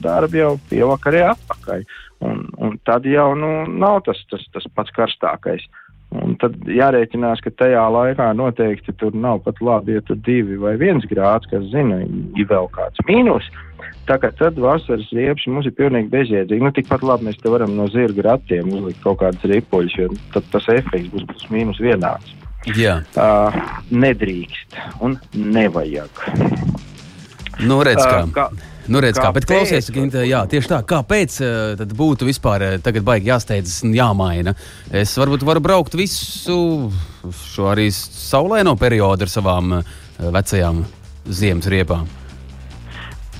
darba 0.04 0.44
jau 0.44 0.56
pievakarē 0.70 1.28
atpakaļ. 1.34 1.86
Un, 2.22 2.44
un 2.62 2.76
tad 2.86 3.08
jau 3.10 3.32
nu, 3.38 3.54
nav 3.66 4.04
tas, 4.06 4.20
tas, 4.30 4.44
tas 4.54 4.68
pats 4.76 4.94
karstākais. 4.94 5.66
Un 6.12 6.34
tad 6.36 6.58
jārēķinās, 6.68 7.40
ka 7.40 7.54
tajā 7.56 7.82
laikā 7.96 8.26
noteikti 8.36 8.92
tur 9.00 9.16
nav 9.16 9.40
pat 9.46 9.62
labi, 9.64 9.96
ja 9.96 10.04
tur 10.04 10.20
divi 10.20 10.58
vai 10.60 10.74
viens 10.80 11.06
grāds, 11.08 11.48
kas 11.48 11.70
zina, 11.72 12.02
ir 12.36 12.50
vēl 12.50 12.68
kāds 12.76 13.00
mīnus. 13.08 13.48
Tā 14.10 14.18
kā 14.22 14.32
tad 14.38 14.58
vasaras 14.60 15.12
riepas 15.14 15.46
mums 15.48 15.68
ir 15.70 15.76
pilnīgi 15.78 16.10
bezjēdzīgi. 16.12 16.64
Nu, 16.64 16.74
tikpat 16.76 17.06
labi 17.06 17.30
mēs 17.30 17.38
te 17.42 17.52
varam 17.54 17.76
no 17.78 17.86
zirga 17.94 18.32
ratiem 18.32 18.72
uzlikt 18.74 19.04
kaut 19.04 19.22
kādas 19.22 19.46
ripuļus, 19.52 19.98
jo 20.00 20.10
tad 20.34 20.48
tas 20.54 20.70
efekts 20.74 21.12
būs 21.14 21.28
plus 21.30 21.48
mīnus 21.54 21.82
vienāds. 21.84 22.34
Jā. 22.78 23.00
Uh, 23.18 23.56
nedrīkst 23.94 24.78
un 25.06 25.18
nevajag. 25.34 26.26
Nu, 27.62 27.82
redz, 27.86 28.02
kā. 28.02 28.26
Uh, 28.26 28.36
kā 28.36 28.50
Nu, 28.92 29.00
redz, 29.00 29.20
kā, 29.22 29.30
bet 29.32 29.46
Kāpēc? 29.46 29.70
klausies, 29.70 29.90
Ginta, 29.94 30.24
jā, 30.26 30.42
tieši 30.50 30.72
tā. 30.72 30.80
Kāpēc 30.88 31.36
tad 31.80 31.92
būtu 31.96 32.26
vispār 32.28 32.66
tagad 32.84 33.06
baigi 33.08 33.30
jāsteidzas 33.30 33.84
un 33.86 33.94
jāmaina? 33.96 34.56
Es 34.90 35.14
varbūt 35.22 35.46
varu 35.48 35.62
braukt 35.64 35.96
visu 35.96 36.90
šo 37.46 37.70
arī 37.72 37.88
saulaino 37.94 38.74
periodu 38.80 39.28
ar 39.28 39.32
savām 39.32 39.78
vecajām 40.18 40.82
ziemas 41.30 41.70
riepām. 41.72 42.10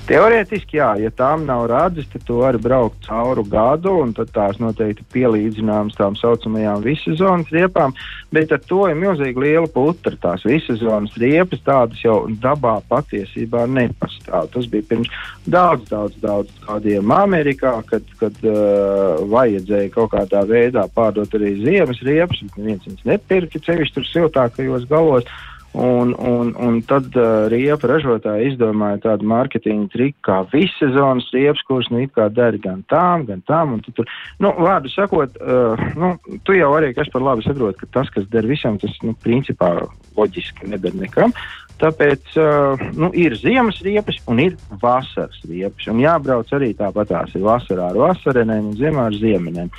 Teorētiski, 0.02 0.80
jā, 0.80 0.88
ja 0.98 1.12
tām 1.14 1.44
nav 1.46 1.68
redzes, 1.70 2.08
tad 2.10 2.24
tu 2.26 2.40
vari 2.40 2.58
braukt 2.58 3.04
cauri 3.06 3.44
gadu, 3.46 3.92
un 4.02 4.10
tās 4.18 4.56
noteikti 4.58 5.04
pielīdzināmas 5.14 5.94
tām 5.94 6.16
saucamajām 6.18 6.82
vissezonas 6.82 7.52
riepām. 7.54 7.94
Bet 8.34 8.50
ar 8.50 8.58
to 8.66 8.80
ir 8.90 8.98
milzīgi 8.98 9.38
liela 9.38 9.70
putra. 9.70 10.16
Tās 10.18 10.42
vissezonas 10.48 11.14
riepas 11.22 11.62
tādas 11.62 12.02
jau 12.02 12.16
dabā 12.42 12.80
patiesībā 12.90 13.68
nepastāv. 13.70 14.50
Tas 14.50 14.66
bija 14.72 14.88
pirms 14.90 15.12
daudz, 15.46 15.86
daudz, 15.92 16.18
daudz 16.24 16.50
gadiem 16.66 17.14
Amerikā, 17.14 17.76
kad, 17.86 18.10
kad 18.18 18.42
uh, 18.42 19.22
vajadzēja 19.30 19.94
kaut 19.94 20.16
kādā 20.16 20.42
veidā 20.50 20.88
pārdot 20.96 21.38
arī 21.38 21.54
ziemas 21.62 22.02
riepas. 22.02 22.42
Neviens 22.58 22.90
viņas 22.90 23.06
nepirka, 23.06 23.62
cevišķi 23.70 24.00
tur 24.00 24.10
siltākajos 24.10 24.90
galos. 24.90 25.30
Un, 25.72 26.12
un, 26.18 26.52
un 26.60 26.80
tad 26.84 27.14
uh, 27.16 27.46
riepa 27.48 27.88
ražotāji 27.88 28.50
izdomāja 28.50 28.98
tādu 29.06 29.24
mārketinga 29.30 29.88
triku, 29.94 30.18
kā 30.28 30.42
vissezonas 30.52 31.30
riepas, 31.32 31.62
kuras 31.64 31.88
nu 31.88 32.02
it 32.04 32.12
kā 32.12 32.26
der 32.28 32.58
gan 32.60 32.82
tām, 32.92 33.24
gan 33.24 33.40
tām. 33.48 33.78
Tu, 33.80 33.94
tur, 33.96 34.10
nu, 34.44 34.52
vārdu 34.60 34.92
sakot, 34.92 35.38
uh, 35.40 35.80
nu, 35.96 36.12
tu 36.44 36.58
jau 36.58 36.74
arī 36.76 36.92
kas 36.92 37.08
par 37.12 37.24
labi 37.24 37.46
saproti, 37.46 37.80
ka 37.80 37.88
tas, 37.96 38.12
kas 38.12 38.28
der 38.28 38.44
visam, 38.50 38.76
tas 38.82 38.92
nu, 39.00 39.16
principā 39.24 39.72
loģiski 40.18 40.68
neder 40.68 40.92
nekam. 40.92 41.32
Tāpēc 41.80 42.36
uh, 42.38 42.82
nu, 42.94 43.08
ir 43.18 43.34
ziemas 43.40 43.80
riepas 43.82 44.18
un 44.30 44.38
ir 44.42 44.54
vasaras 44.82 45.40
riepas. 45.48 45.88
Un 45.90 46.02
jābrauc 46.02 46.52
arī 46.54 46.70
tāpat 46.78 47.10
tās 47.10 47.32
ir 47.34 47.42
vasarā 47.46 47.88
ar 47.90 47.98
vasarenēm 47.98 48.68
un 48.70 48.76
ziemā 48.78 49.08
ar 49.08 49.16
ziemeņiem. 49.18 49.70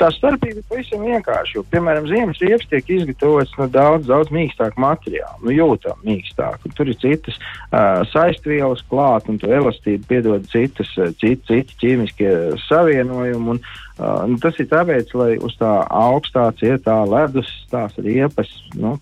Tā 0.00 0.10
starpība 0.16 0.58
ir 0.58 0.66
pavisam 0.70 1.04
vienkārša. 1.06 1.58
Jo, 1.58 1.64
piemēram, 1.70 2.08
ziemas 2.10 2.42
riepas 2.42 2.66
tiek 2.72 2.90
izgatavotas 2.96 3.54
no 3.60 3.68
daudz, 3.70 4.08
daudz 4.10 4.34
mīkstāka 4.34 4.80
materiāla, 4.82 5.38
nu, 5.44 5.54
jūtama 5.54 6.08
mīkstāk. 6.08 6.66
Un 6.66 6.74
tur 6.74 6.90
ir 6.90 6.98
citas 7.02 7.38
uh, 7.38 8.02
saistvielas 8.10 8.82
klāt, 8.90 9.30
un 9.30 9.38
to 9.38 9.52
elastību 9.54 10.10
piedod 10.10 10.50
citas, 10.50 10.90
uh, 10.98 11.14
citi, 11.22 11.42
citi 11.50 11.80
ķīmiskie 11.84 12.34
savienojumi. 12.66 13.54
Un, 13.54 13.62
uh, 14.00 14.24
nu, 14.26 14.42
tas 14.42 14.58
ir 14.58 14.70
tāpēc, 14.74 15.14
lai 15.20 15.32
uz 15.38 15.54
tā 15.60 15.76
augstā 15.86 16.48
cietā 16.58 17.02
ledus 17.06 17.50
tās 17.70 17.94
riepas. 18.02 18.50
Nu, 18.74 18.96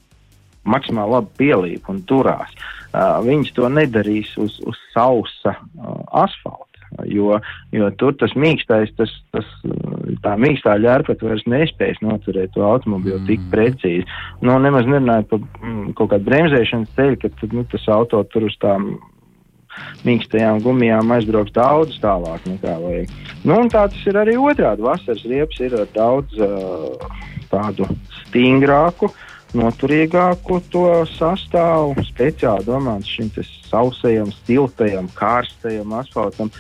maksimāli 0.69 1.17
labi 1.17 1.33
pielīp 1.41 1.89
un 1.93 2.03
turās. 2.09 2.53
Uh, 2.93 3.19
viņas 3.25 3.55
to 3.57 3.71
nedarīs 3.73 4.35
uz, 4.41 4.59
uz 4.69 4.79
sausa 4.93 5.57
uh, 5.57 6.03
asfalta. 6.25 6.69
Jo, 7.09 7.39
jo 7.73 7.87
tur 7.97 8.13
tas 8.21 8.35
mīkstais, 8.37 8.91
tas, 8.99 9.13
tas, 9.33 9.47
tā 10.21 10.35
mīkstā 10.37 10.75
ģērbta 10.83 11.17
vairs 11.25 11.47
nespējas 11.49 12.03
noturēt 12.05 12.53
to 12.53 12.67
automobīlu 12.67 13.23
mm. 13.23 13.29
tik 13.31 13.47
precīzi. 13.53 14.05
Nu, 14.45 14.59
nemaz 14.61 14.85
nerunājot 14.91 15.31
par 15.31 15.41
mm, 15.41 15.95
kaut 15.97 16.13
kādu 16.13 16.29
bremzēšanas 16.29 16.93
ceļu, 16.99 17.19
ka 17.23 17.33
tad, 17.41 17.57
nu, 17.57 17.65
tas 17.73 17.89
auto 17.97 18.21
tur 18.29 18.45
uz 18.51 18.59
tām 18.61 18.93
mīkstajām 20.05 20.61
gumijām 20.61 21.15
aizbrauks 21.17 21.55
daudz 21.57 21.97
tālāk 22.03 22.45
nekā 22.51 22.77
vajag. 22.83 23.13
Nu, 23.41 23.57
un 23.57 23.73
tā 23.73 23.87
tas 23.89 24.07
ir 24.09 24.19
arī 24.21 24.37
otrādi. 24.37 24.85
Vasaras 24.85 25.25
riepas 25.33 25.65
ir 25.65 25.77
daudz 25.97 26.37
uh, 26.45 27.09
tādu 27.53 27.89
stingrāku 28.21 29.09
noturīgāku 29.57 30.61
to 30.73 30.87
sastāvu, 31.15 32.05
speciāli 32.09 32.67
domāts 32.67 33.11
šim 33.11 33.31
sausajam, 33.69 34.31
stiltajam, 34.43 35.11
kārstajam 35.17 35.99
asfaltam. 36.01 36.53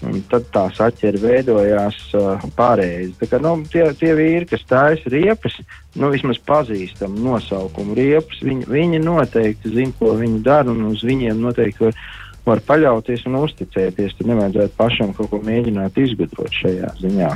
Un 0.00 0.22
tad 0.32 0.46
tā 0.48 0.62
saķere 0.72 1.18
veidojās 1.20 1.96
uh, 2.16 2.44
pareizi. 2.56 3.12
Kā, 3.28 3.36
nu, 3.44 3.50
tie, 3.68 3.82
tie 4.00 4.14
vīri, 4.16 4.46
kas 4.48 4.62
taisa 4.64 5.12
riepas, 5.12 5.58
nu, 6.00 6.08
vismaz 6.14 6.40
pazīstam 6.48 7.18
nosaukumu 7.20 7.98
riepas, 7.98 8.40
viņi, 8.40 8.64
viņi 8.70 9.02
noteikti 9.04 9.74
zina, 9.74 9.92
ko 9.98 10.14
viņi 10.16 10.40
dara, 10.46 10.72
un 10.72 10.94
uz 10.94 11.04
viņiem 11.04 11.44
noteikti 11.44 11.84
var, 11.84 12.00
var 12.46 12.62
paļauties 12.66 13.26
un 13.28 13.38
uzticēties. 13.40 14.14
Tur 14.18 14.30
nevajadzētu 14.30 14.76
pašam 14.78 15.12
kaut 15.16 15.30
ko 15.32 15.40
mēģināt 15.44 15.98
izgudrot 16.00 16.54
šajā 16.60 16.92
ziņā. 17.00 17.30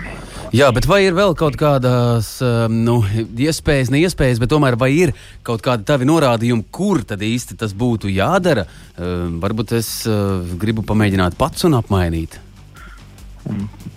Jā, 0.54 0.70
bet 0.74 0.88
vai 0.90 1.02
ir 1.06 1.16
vēl 1.16 1.34
kaut 1.38 1.58
kādas 1.60 2.30
um, 2.44 2.78
nu, 2.86 2.96
iespējas, 3.46 3.92
ne 3.94 4.04
iespējas, 4.04 4.40
bet 4.42 4.52
tomēr 4.52 4.78
vai 4.80 4.92
ir 4.96 5.14
kaut 5.46 5.64
kādi 5.64 5.86
tavi 5.88 6.08
norādījumi, 6.08 6.66
kur 6.74 7.02
tad 7.06 7.24
īsti 7.24 7.58
tas 7.60 7.74
būtu 7.76 8.12
jādara? 8.12 8.66
Um, 8.94 9.38
varbūt 9.42 9.76
es 9.78 9.92
uh, 10.08 10.40
gribu 10.60 10.86
pamēģināt 10.86 11.38
pats 11.40 11.66
un 11.68 11.78
apmainīt. 11.80 12.40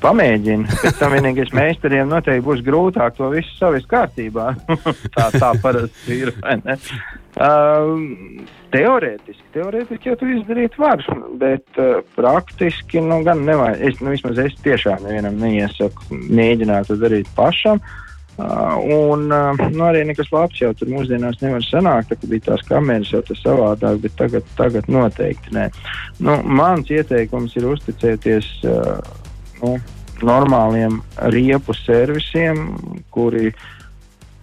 Pamēģini. 0.01 0.67
Pēc 0.81 0.97
tam 0.99 1.13
vienīgais 1.15 1.53
meistariem 1.55 2.09
noteikti 2.11 2.43
būs 2.45 2.63
grūtāk 2.65 3.15
to 3.17 3.29
visu 3.31 3.53
savest 3.55 3.87
kārtībā. 3.91 4.51
tā, 5.15 5.29
tā 5.37 5.53
parasti 5.63 6.19
ir. 6.25 6.33
Um, 7.37 8.45
teorētiski, 8.73 9.43
teorētiski 9.53 10.09
jau 10.09 10.15
tu 10.17 10.29
izdarīt 10.31 10.73
var, 10.81 11.03
bet 11.37 11.77
uh, 11.77 11.99
praktiski, 12.15 12.97
nu, 13.03 13.19
gan 13.27 13.43
nevajag. 13.45 13.83
Es, 13.85 14.01
nu, 14.01 14.09
vismaz 14.15 14.41
es 14.41 14.55
tiešām 14.65 15.05
nevienam 15.05 15.37
neiesaku 15.43 16.17
mēģināt 16.17 16.89
to 16.89 16.97
darīt 16.97 17.29
pašam. 17.37 17.81
Uh, 18.37 18.77
un 18.93 19.29
uh, 19.33 19.61
nu, 19.73 19.83
arī 19.85 20.03
nekas 20.05 20.31
labs 20.33 20.59
jau 20.61 20.71
tur 20.77 20.89
mūsdienās 20.93 21.39
nevar 21.41 21.63
sanākt, 21.65 22.11
tā, 22.11 22.17
ka 22.21 22.29
bija 22.29 22.47
tās 22.51 22.65
kameras 22.65 23.13
jau 23.13 23.21
tas 23.25 23.39
savādāk, 23.41 24.01
bet 24.03 24.17
tagad, 24.17 24.51
tagad 24.57 24.89
noteikti 24.93 25.53
nē. 25.57 25.69
Nu, 26.21 26.39
mans 26.45 26.89
ieteikums 26.93 27.57
ir 27.57 27.69
uzticēties 27.69 28.51
uh, 28.69 28.97
nu, 29.61 29.77
normāliem 30.25 31.01
riepu 31.33 31.73
servisiem, 31.77 32.69
kuri, 33.13 33.51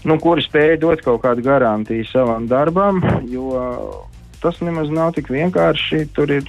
nu, 0.08 0.18
kuri 0.20 0.44
spēj 0.44 0.78
dot 0.82 1.04
kaut 1.04 1.22
kādu 1.24 1.44
garantiju 1.44 2.06
savam 2.10 2.48
darbam, 2.48 3.00
jo 3.30 3.52
tas 4.44 4.58
nemaz 4.60 4.90
nav 4.92 5.14
tik 5.16 5.30
vienkārši. 5.32 6.02
Tur 6.16 6.32
ir 6.34 6.48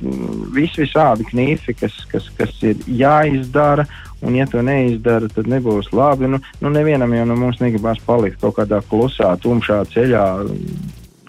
vis 0.56 0.76
visādi 0.76 1.28
knifi, 1.30 1.76
kas, 1.80 2.02
kas, 2.12 2.28
kas 2.36 2.58
ir 2.68 2.82
jāizdara, 2.92 3.88
un 4.26 4.36
ja 4.36 4.48
to 4.52 4.64
neizdara, 4.66 5.30
tad 5.32 5.48
nebūs 5.52 5.94
labi. 5.96 6.28
Nu, 6.34 6.42
nu 6.64 6.74
nevienam 6.74 7.16
jau 7.16 7.30
no 7.30 7.40
mums 7.40 7.62
negribas 7.64 8.02
palikt 8.06 8.42
kaut 8.44 8.58
kādā 8.60 8.82
klusā, 8.90 9.32
tumšā 9.40 9.86
ceļā 9.94 10.26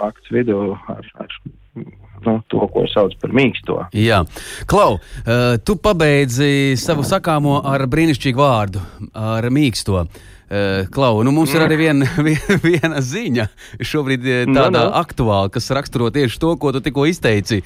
nakts 0.01 0.35
vidū 0.35 0.75
ar, 0.91 1.07
ar 1.23 1.39
nu, 2.27 2.41
to, 2.51 2.67
ko 2.75 2.87
sauc 2.91 3.15
par 3.23 3.35
mīksto. 3.37 3.85
Jā, 3.95 4.25
Klau, 4.67 4.99
uh, 4.99 5.45
tu 5.63 5.79
pabeidzi 5.79 6.75
savu 6.81 7.07
sakāmo 7.07 7.61
ar 7.63 7.87
brīnišķīgu 7.93 8.43
vārdu, 8.43 8.83
ar 9.15 9.47
mīksto. 9.55 10.03
Uh, 10.03 10.25
Klau, 10.95 11.25
nu 11.27 11.33
mums 11.35 11.51
ir 11.57 11.65
arī 11.65 11.81
viena, 11.81 12.07
viena, 12.29 12.59
viena 12.63 13.03
ziņa, 13.03 13.49
šobrīd 13.83 14.27
eh, 14.31 14.43
tāda 14.47 14.71
Nu, 14.71 14.91
nu. 14.91 14.99
aktuāla, 15.01 15.51
kas 15.51 15.73
raksturo 15.75 16.13
tieši 16.15 16.39
to, 16.43 16.55
ko 16.61 16.71
tu 16.75 16.83
tikko 16.85 17.09
izteici. 17.11 17.63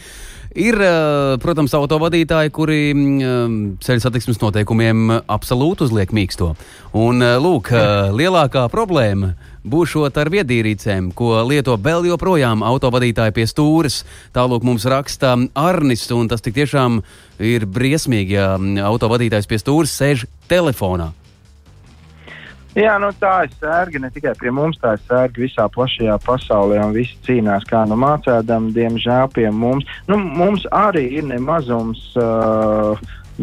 Ir, 0.50 0.74
uh, 0.82 1.36
protams, 1.38 1.70
autovadītāji, 1.78 2.50
kuri 2.50 2.78
mm, 2.90 3.58
ceļu 3.84 4.02
satiksmes 4.02 4.40
noteikumiem 4.42 5.12
absolūti 5.30 5.86
uzliek 5.86 6.10
mīksto. 6.10 6.56
Un, 6.98 7.22
lūk, 7.22 7.70
lielākā 8.16 8.64
problēma 8.72 9.36
būšot 9.62 10.16
ar 10.18 10.32
viedierīcēm, 10.32 11.12
ko 11.14 11.36
lieto 11.46 11.76
vēl 11.78 12.08
joprojām 12.08 12.64
autovadītāji 12.66 13.36
pie 13.36 13.46
stūres. 13.46 14.00
Tālāk 14.34 14.66
mums 14.66 14.88
raksta 14.90 15.36
Arnis, 15.54 16.08
un 16.16 16.32
tas 16.32 16.42
tiešām 16.42 16.98
ir 17.38 17.68
briesmīgi, 17.70 18.34
ja 18.40 18.56
autovadītājs 18.88 19.46
pie 19.46 19.60
stūres 19.60 19.94
sēž 20.00 20.26
telefonā. 20.50 21.12
Jā, 22.78 22.92
nu 23.02 23.08
tā 23.18 23.32
ir 23.48 23.54
sērga 23.58 23.98
ne 23.98 24.08
tikai 24.14 24.36
pie 24.38 24.52
mums, 24.54 24.78
tā 24.78 24.92
ir 24.94 25.00
sērga 25.08 25.42
visā 25.42 25.64
plašajā 25.74 26.18
pasaulē, 26.22 26.78
un 26.84 26.92
visi 26.94 27.16
cīnās 27.26 27.66
kā 27.66 27.82
nu 27.90 27.98
mācēdam, 27.98 28.68
diemžēl 28.76 29.32
pie 29.34 29.48
mums. 29.50 29.88
Nu, 30.06 30.20
mums 30.20 30.68
arī 30.70 31.08
ir 31.18 31.26
nemazums 31.26 32.04
uh, 32.20 32.94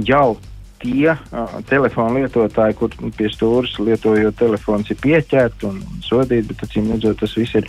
jau 0.08 0.38
tie 0.80 1.12
uh, 1.12 1.60
telefonu 1.68 2.22
lietotāji, 2.22 2.78
kur 2.80 2.96
pie 3.20 3.28
stūres 3.34 3.76
lietojot 3.84 4.40
telefons, 4.40 4.94
ir 4.94 5.02
pieķerti 5.04 5.68
un, 5.68 5.84
un 5.84 6.04
sodīti, 6.08 6.54
bet 6.54 6.64
acīm 6.64 6.94
redzot, 6.94 7.20
tas 7.20 7.36
viss 7.36 7.60
ir 7.60 7.68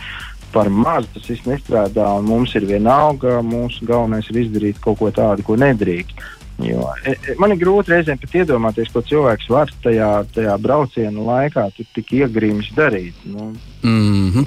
par 0.53 0.71
maz, 0.71 1.11
tas 1.13 1.27
viss 1.27 1.43
nestrādā, 1.43 2.07
un 2.21 2.29
mums 2.29 2.55
ir 2.55 2.71
vienalga, 2.71 3.41
mūsu 3.45 3.83
galvenais 3.89 4.31
ir 4.31 4.45
izdarīt 4.45 4.79
kaut 4.79 5.01
ko 5.03 5.11
tādu, 5.11 5.43
ko 5.43 5.59
nedrīkst. 5.59 6.23
Jo, 6.59 6.89
e, 7.05 7.15
e, 7.15 7.35
man 7.39 7.53
ir 7.53 7.61
grūti 7.61 7.93
reizēm 7.93 8.19
pat 8.19 8.35
iedomāties, 8.41 8.91
ko 8.91 9.03
cilvēks 9.05 9.49
var 9.51 9.71
tajā, 9.83 10.09
tajā 10.35 10.57
brauciena 10.59 11.25
laikā 11.31 11.69
tik 11.79 12.15
iegrīmis 12.21 12.73
darīt. 12.77 13.27
Nu, 13.29 13.53
Mm 13.83 14.31
-hmm. 14.31 14.45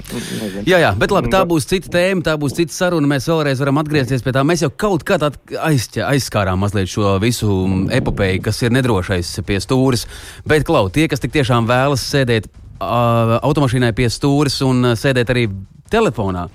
Jā, 0.65 0.77
jā, 0.77 0.91
bet 0.97 1.11
labi, 1.11 1.27
tā 1.27 1.41
būs 1.45 1.65
cita 1.65 1.89
tēma, 1.89 2.21
tā 2.21 2.37
būs 2.37 2.53
cita 2.53 2.73
saruna. 2.73 3.07
Mēs 3.07 3.27
vēlreiz 3.27 3.59
varam 3.59 3.77
atgriezties 3.77 4.21
pie 4.21 4.31
tā. 4.31 4.43
Mēs 4.45 4.61
jau 4.61 4.69
kaut 4.69 5.03
kā 5.03 5.17
aizķa, 5.59 6.05
aizskārām 6.07 6.59
mazliet 6.59 6.87
šo 6.87 7.17
visu 7.19 7.47
epopeju, 7.89 8.41
kas 8.41 8.61
ir 8.61 8.71
nedrošais 8.71 9.39
pie 9.45 9.59
stūres. 9.59 10.05
Bet, 10.45 10.63
Klau, 10.63 10.89
tie, 10.89 11.07
kas 11.07 11.19
tik 11.19 11.31
tiešām 11.31 11.65
vēlas 11.67 12.13
sēdēt 12.13 12.45
uh, 12.45 13.39
automašīnai 13.41 13.93
pie 13.93 14.09
stūres 14.09 14.61
un 14.61 14.85
uh, 14.85 14.95
sēdēt 14.97 15.29
arī 15.29 15.49
telefonā, 15.89 16.47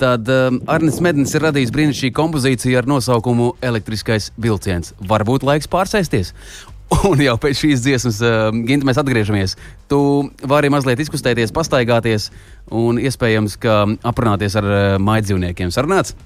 tad 0.00 0.28
um, 0.32 0.60
Arnēs 0.70 1.00
Mednis 1.04 1.34
ir 1.36 1.44
radījis 1.44 1.72
brīnišķīgu 1.74 2.16
kompozīciju 2.16 2.80
ar 2.80 2.88
nosaukumu 2.88 3.52
Elektriskais 3.64 4.30
vilciens. 4.40 4.94
Varbūt 5.10 5.44
laiks 5.46 5.70
pārsēsties. 5.70 6.32
Un 7.10 7.20
jau 7.22 7.36
pēc 7.40 7.60
šīs 7.60 7.84
dziesmas, 7.84 8.18
uh, 8.24 8.48
Ginte, 8.66 8.88
mēs 8.88 8.98
atgriežamies. 9.00 9.54
Tu 9.90 10.00
vari 10.50 10.72
mazliet 10.72 11.02
izkustēties, 11.04 11.54
pastaigāties 11.54 12.30
un 12.74 12.98
iespējams, 13.02 13.56
ka 13.62 13.84
aprunāties 14.10 14.56
ar 14.58 14.66
uh, 14.66 14.80
maidzīvniekiem. 15.02 15.72
Sarunāts? 15.74 16.16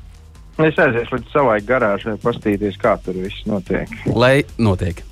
Es 0.55 0.79
aiziešu 0.79 1.17
līdz 1.17 1.33
savai 1.35 1.59
garāžai, 1.67 2.15
paskatīties, 2.23 2.79
kā 2.79 2.95
tur 3.03 3.19
viss 3.19 3.43
notiek. 3.51 3.91
Lai 4.15 4.45
notiek. 4.63 5.03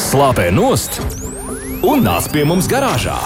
Slāpē 0.00 0.48
nost 0.54 0.96
un 1.84 2.06
nāc 2.08 2.30
pie 2.32 2.46
mums 2.48 2.70
garāžā. 2.70 3.20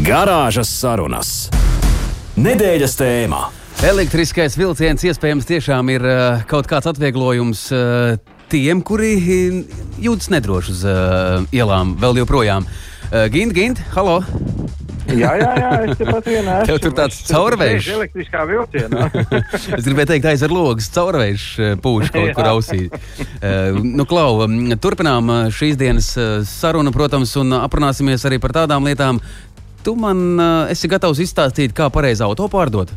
Garāžas 0.00 0.70
sarunas. 0.72 1.30
Nedēļas 2.40 2.94
tēmā. 2.96 3.40
Elektriskais 3.84 4.54
vilciens 4.56 5.04
iespējams 5.04 5.48
tiešām 5.48 5.90
ir 5.92 6.06
uh, 6.08 6.44
kaut 6.48 6.68
kāds 6.70 6.88
atvieglojums 6.88 7.66
uh, 7.76 8.14
tiem, 8.48 8.80
kuri 8.80 9.12
jūtas 10.00 10.30
nedroši 10.32 10.72
uz 10.72 10.86
uh, 10.88 11.44
ielām 11.52 11.98
vēl 12.00 12.22
joprojām. 12.22 12.64
Uh, 13.10 13.26
Gint, 13.34 13.52
Gint, 13.52 13.82
halo! 13.92 14.22
Jā, 15.10 15.32
jā, 15.40 15.50
jā, 15.58 15.70
es 15.90 15.98
tepat 15.98 16.28
vienā. 16.30 16.56
Tev 16.68 16.76
tur 16.84 16.92
tāds 16.94 17.16
caurvējš. 17.26 17.88
Elektriskā 17.96 18.44
vilcienā. 18.46 19.08
es 19.78 19.88
gribēju 19.88 20.10
teikt, 20.12 20.28
aiz 20.30 20.44
ar 20.46 20.54
logas 20.54 20.86
caurvējš 20.94 21.46
pūš 21.82 22.12
kaut 22.14 22.32
kur 22.38 22.50
ausī. 22.52 22.84
Uh, 22.88 23.80
nu, 23.82 24.06
Klau, 24.08 24.46
turpinām 24.80 25.32
šīs 25.52 25.76
dienas 25.80 26.12
sarunu, 26.48 26.94
protams, 26.94 27.34
un 27.42 27.58
aprunāsimies 27.58 28.24
arī 28.28 28.40
par 28.40 28.54
tādām 28.62 28.86
lietām. 28.86 29.20
Tu 29.84 29.94
man 29.96 30.18
uh, 30.36 30.72
esi 30.72 30.90
gatavs 30.90 31.22
izstāstīt, 31.24 31.72
kā 31.76 31.88
pareizi 31.92 32.24
auto 32.26 32.48
pārdot? 32.52 32.92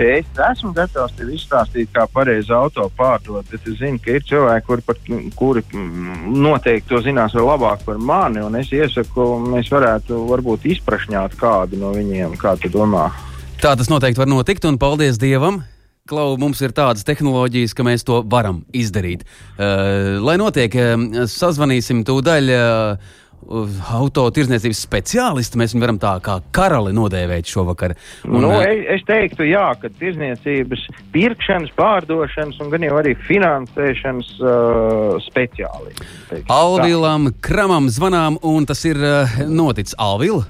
Es 0.00 0.24
esmu 0.40 0.70
gatavs 0.72 1.12
tev 1.18 1.28
izstāstīt, 1.34 1.90
kā 1.92 2.06
pareizi 2.08 2.54
auto 2.56 2.86
pārdot, 2.96 3.44
bet 3.50 3.66
es 3.68 3.76
zinu, 3.82 4.00
ka 4.00 4.14
ir 4.16 4.24
cilvēki, 4.24 4.64
kuri, 4.64 4.84
par, 4.86 5.00
kuri 5.36 5.64
noteikti 5.76 6.88
to 6.88 7.02
zinās 7.04 7.36
vēl 7.36 7.50
labāk 7.50 7.84
par 7.84 8.00
mani. 8.00 8.40
Es 8.62 8.72
iesaku, 8.72 9.26
mēs 9.50 9.68
varētu 9.72 10.22
varbūt 10.30 10.64
izprašņāt 10.72 11.36
kādu 11.40 11.82
no 11.82 11.92
viņiem, 11.92 12.38
kā 12.40 12.54
tu 12.62 12.72
domā. 12.72 13.10
Tā 13.60 13.74
tas 13.76 13.92
noteikti 13.92 14.22
var 14.22 14.30
notikt, 14.30 14.64
un 14.64 14.80
paldies 14.80 15.20
Dievam! 15.20 15.60
Klau, 16.08 16.32
mums 16.40 16.58
ir 16.64 16.72
tādas 16.74 17.04
tehnoloģijas, 17.06 17.76
ka 17.76 17.84
mēs 17.86 18.02
to 18.08 18.22
varam 18.26 18.64
izdarīt. 18.74 19.26
Uh, 19.52 20.16
lai 20.24 20.38
notiek, 20.40 20.72
uh, 20.74 21.26
sazvanīsim 21.28 22.06
tūdaļ. 22.08 22.54
Uh, 22.56 23.18
auto 23.94 24.26
tirdzniecības 24.34 24.82
speciālisti. 24.84 25.58
Mēs 25.60 25.74
viņu 25.74 25.84
varam 25.84 25.98
tā 26.02 26.12
kā 26.24 26.36
karali 26.54 26.92
nodēvēt 26.96 27.50
šovakar. 27.50 27.96
Un, 28.28 28.44
nu, 28.44 28.52
es, 28.60 28.84
es 28.96 29.06
teiktu, 29.08 29.46
jā, 29.48 29.64
ka 29.80 29.90
tirdzniecības, 30.00 30.86
pirkšanas, 31.14 31.72
pārdošanas 31.78 32.60
un 32.62 32.70
gan 32.74 32.86
jau 32.86 33.00
arī 33.00 33.16
finansēšanas 33.26 34.30
uh, 34.42 35.18
speciālisti. 35.26 36.44
Alvilam, 36.52 37.32
Kramam 37.44 37.90
zvanām, 37.92 38.38
un 38.46 38.68
tas 38.68 38.84
ir 38.88 39.00
uh, 39.00 39.40
noticis 39.48 39.98
Alvila. 39.98 40.46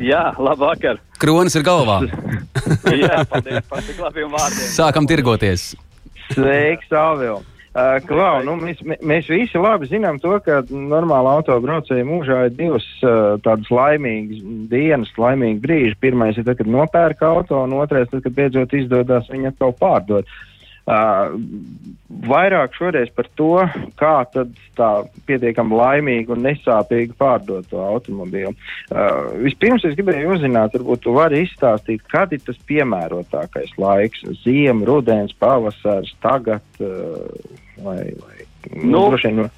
Jā, 0.00 0.30
labvakar. 0.40 1.02
Kronis 1.20 1.58
ir 1.58 1.66
galvā. 1.66 2.00
jā, 3.02 3.20
paldies 3.28 3.66
par 3.68 3.84
tik 3.84 4.00
labiem 4.00 4.32
vārdiem. 4.32 4.64
Sākam 4.72 5.08
tirgoties. 5.10 5.74
Sveiks, 6.32 6.88
Alvila! 6.92 7.42
Uh, 7.78 7.98
Klau, 8.08 8.40
nu, 8.42 8.56
mēs, 8.58 8.80
mēs 9.06 9.28
visi 9.30 9.60
labi 9.60 9.86
zinām 9.90 10.16
to, 10.22 10.32
ka 10.42 10.62
normāla 10.72 11.36
autobraucēja 11.38 12.06
mūžā 12.08 12.38
ir 12.48 12.54
divas 12.56 12.86
uh, 13.04 13.36
tādas 13.44 13.68
laimīgas 13.70 14.40
dienas, 14.72 15.12
laimīgi 15.20 15.60
brīži. 15.62 15.98
Pirmais 16.02 16.38
ir 16.40 16.46
tad, 16.48 16.58
kad 16.58 16.70
nopērk 16.72 17.22
auto, 17.28 17.60
un 17.68 17.76
otrais, 17.78 18.08
tad, 18.10 18.24
kad 18.24 18.34
beidzot 18.34 18.74
izdodas 18.74 19.28
viņu 19.30 19.52
atkal 19.52 19.74
pārdot. 19.78 20.32
Uh, 20.88 21.36
vairāk 22.26 22.74
šoreiz 22.74 23.12
par 23.14 23.28
to, 23.36 23.60
kā 24.00 24.14
tad 24.32 24.56
tā 24.78 24.88
pietiekami 25.28 25.78
laimīgi 25.78 26.32
un 26.34 26.42
nesāpīgi 26.48 27.14
pārdot 27.20 27.68
to 27.68 27.84
automobīlu. 27.84 28.54
Uh, 28.88 29.36
vispirms 29.44 29.84
es 29.86 29.94
gribēju 30.00 30.32
uzzināt, 30.34 30.74
varbūt 30.74 31.04
tu 31.04 31.14
vari 31.14 31.44
izstāstīt, 31.44 32.02
kad 32.10 32.32
ir 32.34 32.42
tas 32.48 32.58
piemērotākais 32.72 33.76
laiks- 33.78 34.24
ziema, 34.42 34.88
rudens, 34.88 35.36
pavasars, 35.38 36.16
tagad. 36.24 36.64
Uh, 36.80 37.66
Vai, 37.84 38.00
vai, 38.18 38.46
nu, 38.82 39.04
nu, 39.10 39.34
no... 39.36 39.50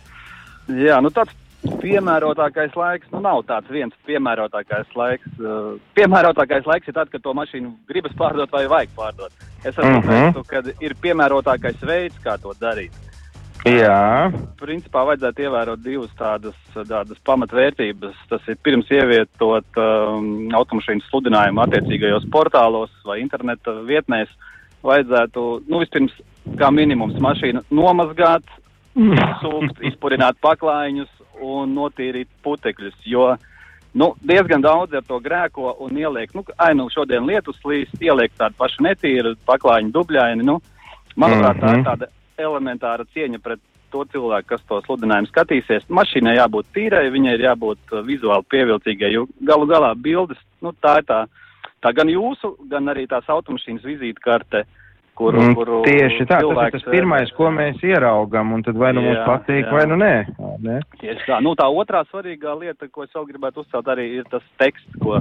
Jā, 0.70 1.00
nu 1.02 1.10
tāds 1.14 1.34
piemērotākais 1.80 2.76
laiks, 2.76 3.08
nu 3.12 3.20
nav 3.24 3.42
tāds 3.48 3.68
viens 3.72 3.92
piemērotākais 4.08 4.94
laiks. 4.96 5.28
Uh, 5.38 5.76
piemērotākais 5.98 6.68
laiks 6.68 6.88
ir 6.88 6.96
tad, 6.96 7.10
kad 7.12 7.24
to 7.24 7.34
mašīnu 7.36 7.74
gribas 7.88 8.16
pārdot 8.16 8.52
vai 8.52 8.64
vajag 8.70 8.96
pārdot. 8.96 9.46
Es 9.64 9.76
arī 9.76 9.98
uh 9.98 10.04
-huh. 10.04 10.42
ka 10.48 10.62
ir 10.80 10.96
piemērotākais 11.02 11.80
veids, 11.84 12.16
kā 12.24 12.38
to 12.40 12.54
darīt. 12.60 12.92
Jā. 13.68 14.32
Principā 14.56 15.02
vajadzētu 15.04 15.42
ievērot 15.44 15.82
divas 15.84 16.12
tādas, 16.16 16.56
tādas 16.72 17.18
pamatvērtības. 17.28 18.16
Tas 18.30 18.40
ir 18.48 18.56
pirms 18.64 18.88
ievietot 18.88 19.66
um, 19.76 20.48
automašīnu 20.56 21.04
sludinājumu 21.10 21.60
attiecīgajos 21.66 22.24
portālos 22.32 22.90
vai 23.04 23.20
interneta 23.20 23.74
vietnēs. 23.84 24.32
Vajadzētu, 24.86 25.46
nu, 25.68 25.80
vispirms 25.82 26.14
kā 26.58 26.70
minimums 26.72 27.18
mašīnu 27.20 27.66
nomazgāt, 27.74 28.46
sūkt, 29.42 29.82
izpurināt 29.90 30.38
paklājiņus 30.42 31.10
un 31.44 31.74
notīrīt 31.76 32.28
putekļus. 32.44 32.96
Jo 33.08 33.34
nu, 33.92 34.12
diezgan 34.22 34.62
daudz 34.64 34.94
ar 34.94 35.04
to 35.06 35.20
grēko 35.22 35.74
un 35.84 35.98
ieliek, 35.98 36.32
nu, 36.34 36.44
ai, 36.56 36.72
nu, 36.78 36.88
šodien 36.92 37.26
lietus 37.26 37.58
līst, 37.66 37.96
ieliek 38.00 38.32
tādu 38.38 38.58
pašu 38.58 38.84
netīru 38.86 39.34
paklājiņu 39.48 39.94
dubļaini. 39.96 40.46
Nu, 40.46 40.60
manuprāt, 41.16 41.56
mm 41.56 41.60
-hmm. 41.60 41.66
tā 41.66 41.72
ir 41.72 41.78
mhm. 41.78 41.88
tāda 41.88 42.06
elementāra 42.40 43.04
cieņa 43.14 43.38
pret 43.42 43.60
to 43.90 44.04
cilvēku, 44.12 44.48
kas 44.48 44.62
to 44.68 44.80
sludinājumu 44.86 45.30
skatīsies. 45.30 45.88
Mašīnai 45.88 46.36
jābūt 46.36 46.66
tīrai, 46.74 47.10
viņai 47.10 47.34
ir 47.34 47.46
jābūt 47.48 47.92
uh, 47.92 48.04
vizuāli 48.06 48.46
pievilcīgai, 48.54 49.12
jo 49.12 49.26
galu 49.40 49.66
galā 49.66 49.94
bildes, 49.98 50.38
nu, 50.62 50.72
tā 50.80 51.00
ir 51.00 51.08
tā, 51.08 51.24
tā 51.84 51.92
gan 51.96 52.10
jūsu, 52.12 52.54
gan 52.70 52.92
arī 52.92 53.06
tās 53.10 53.28
automašīnas 53.30 53.86
vizītkarte. 53.86 54.64
Kuru, 55.20 55.40
mm, 55.42 55.54
kuru 55.58 55.78
tieši 55.84 56.24
tā, 56.24 56.38
tas 56.40 56.58
ir 56.64 56.74
tas 56.78 56.84
pirmais, 56.88 57.30
ko 57.36 57.50
mēs 57.52 57.82
ieraugam, 57.84 58.54
un 58.56 58.62
tad 58.64 58.78
vai 58.80 58.94
nu 58.96 59.02
jā, 59.04 59.10
mums 59.10 59.26
patīk, 59.28 59.66
jā. 59.66 59.72
vai 59.74 59.82
nu 59.90 59.98
nē. 60.00 60.14
nē. 60.64 60.76
Tieši 61.02 61.26
tā. 61.26 61.40
Nu, 61.44 61.52
tā 61.58 61.66
otrā 61.68 62.00
svarīgā 62.08 62.54
lieta, 62.56 62.88
ko 62.88 63.04
es 63.04 63.12
vēl 63.12 63.26
gribētu 63.28 63.60
uzcelt, 63.60 63.90
arī 63.92 64.06
ir 64.16 64.30
tas 64.32 64.46
teksts, 64.62 64.96
ko, 65.02 65.18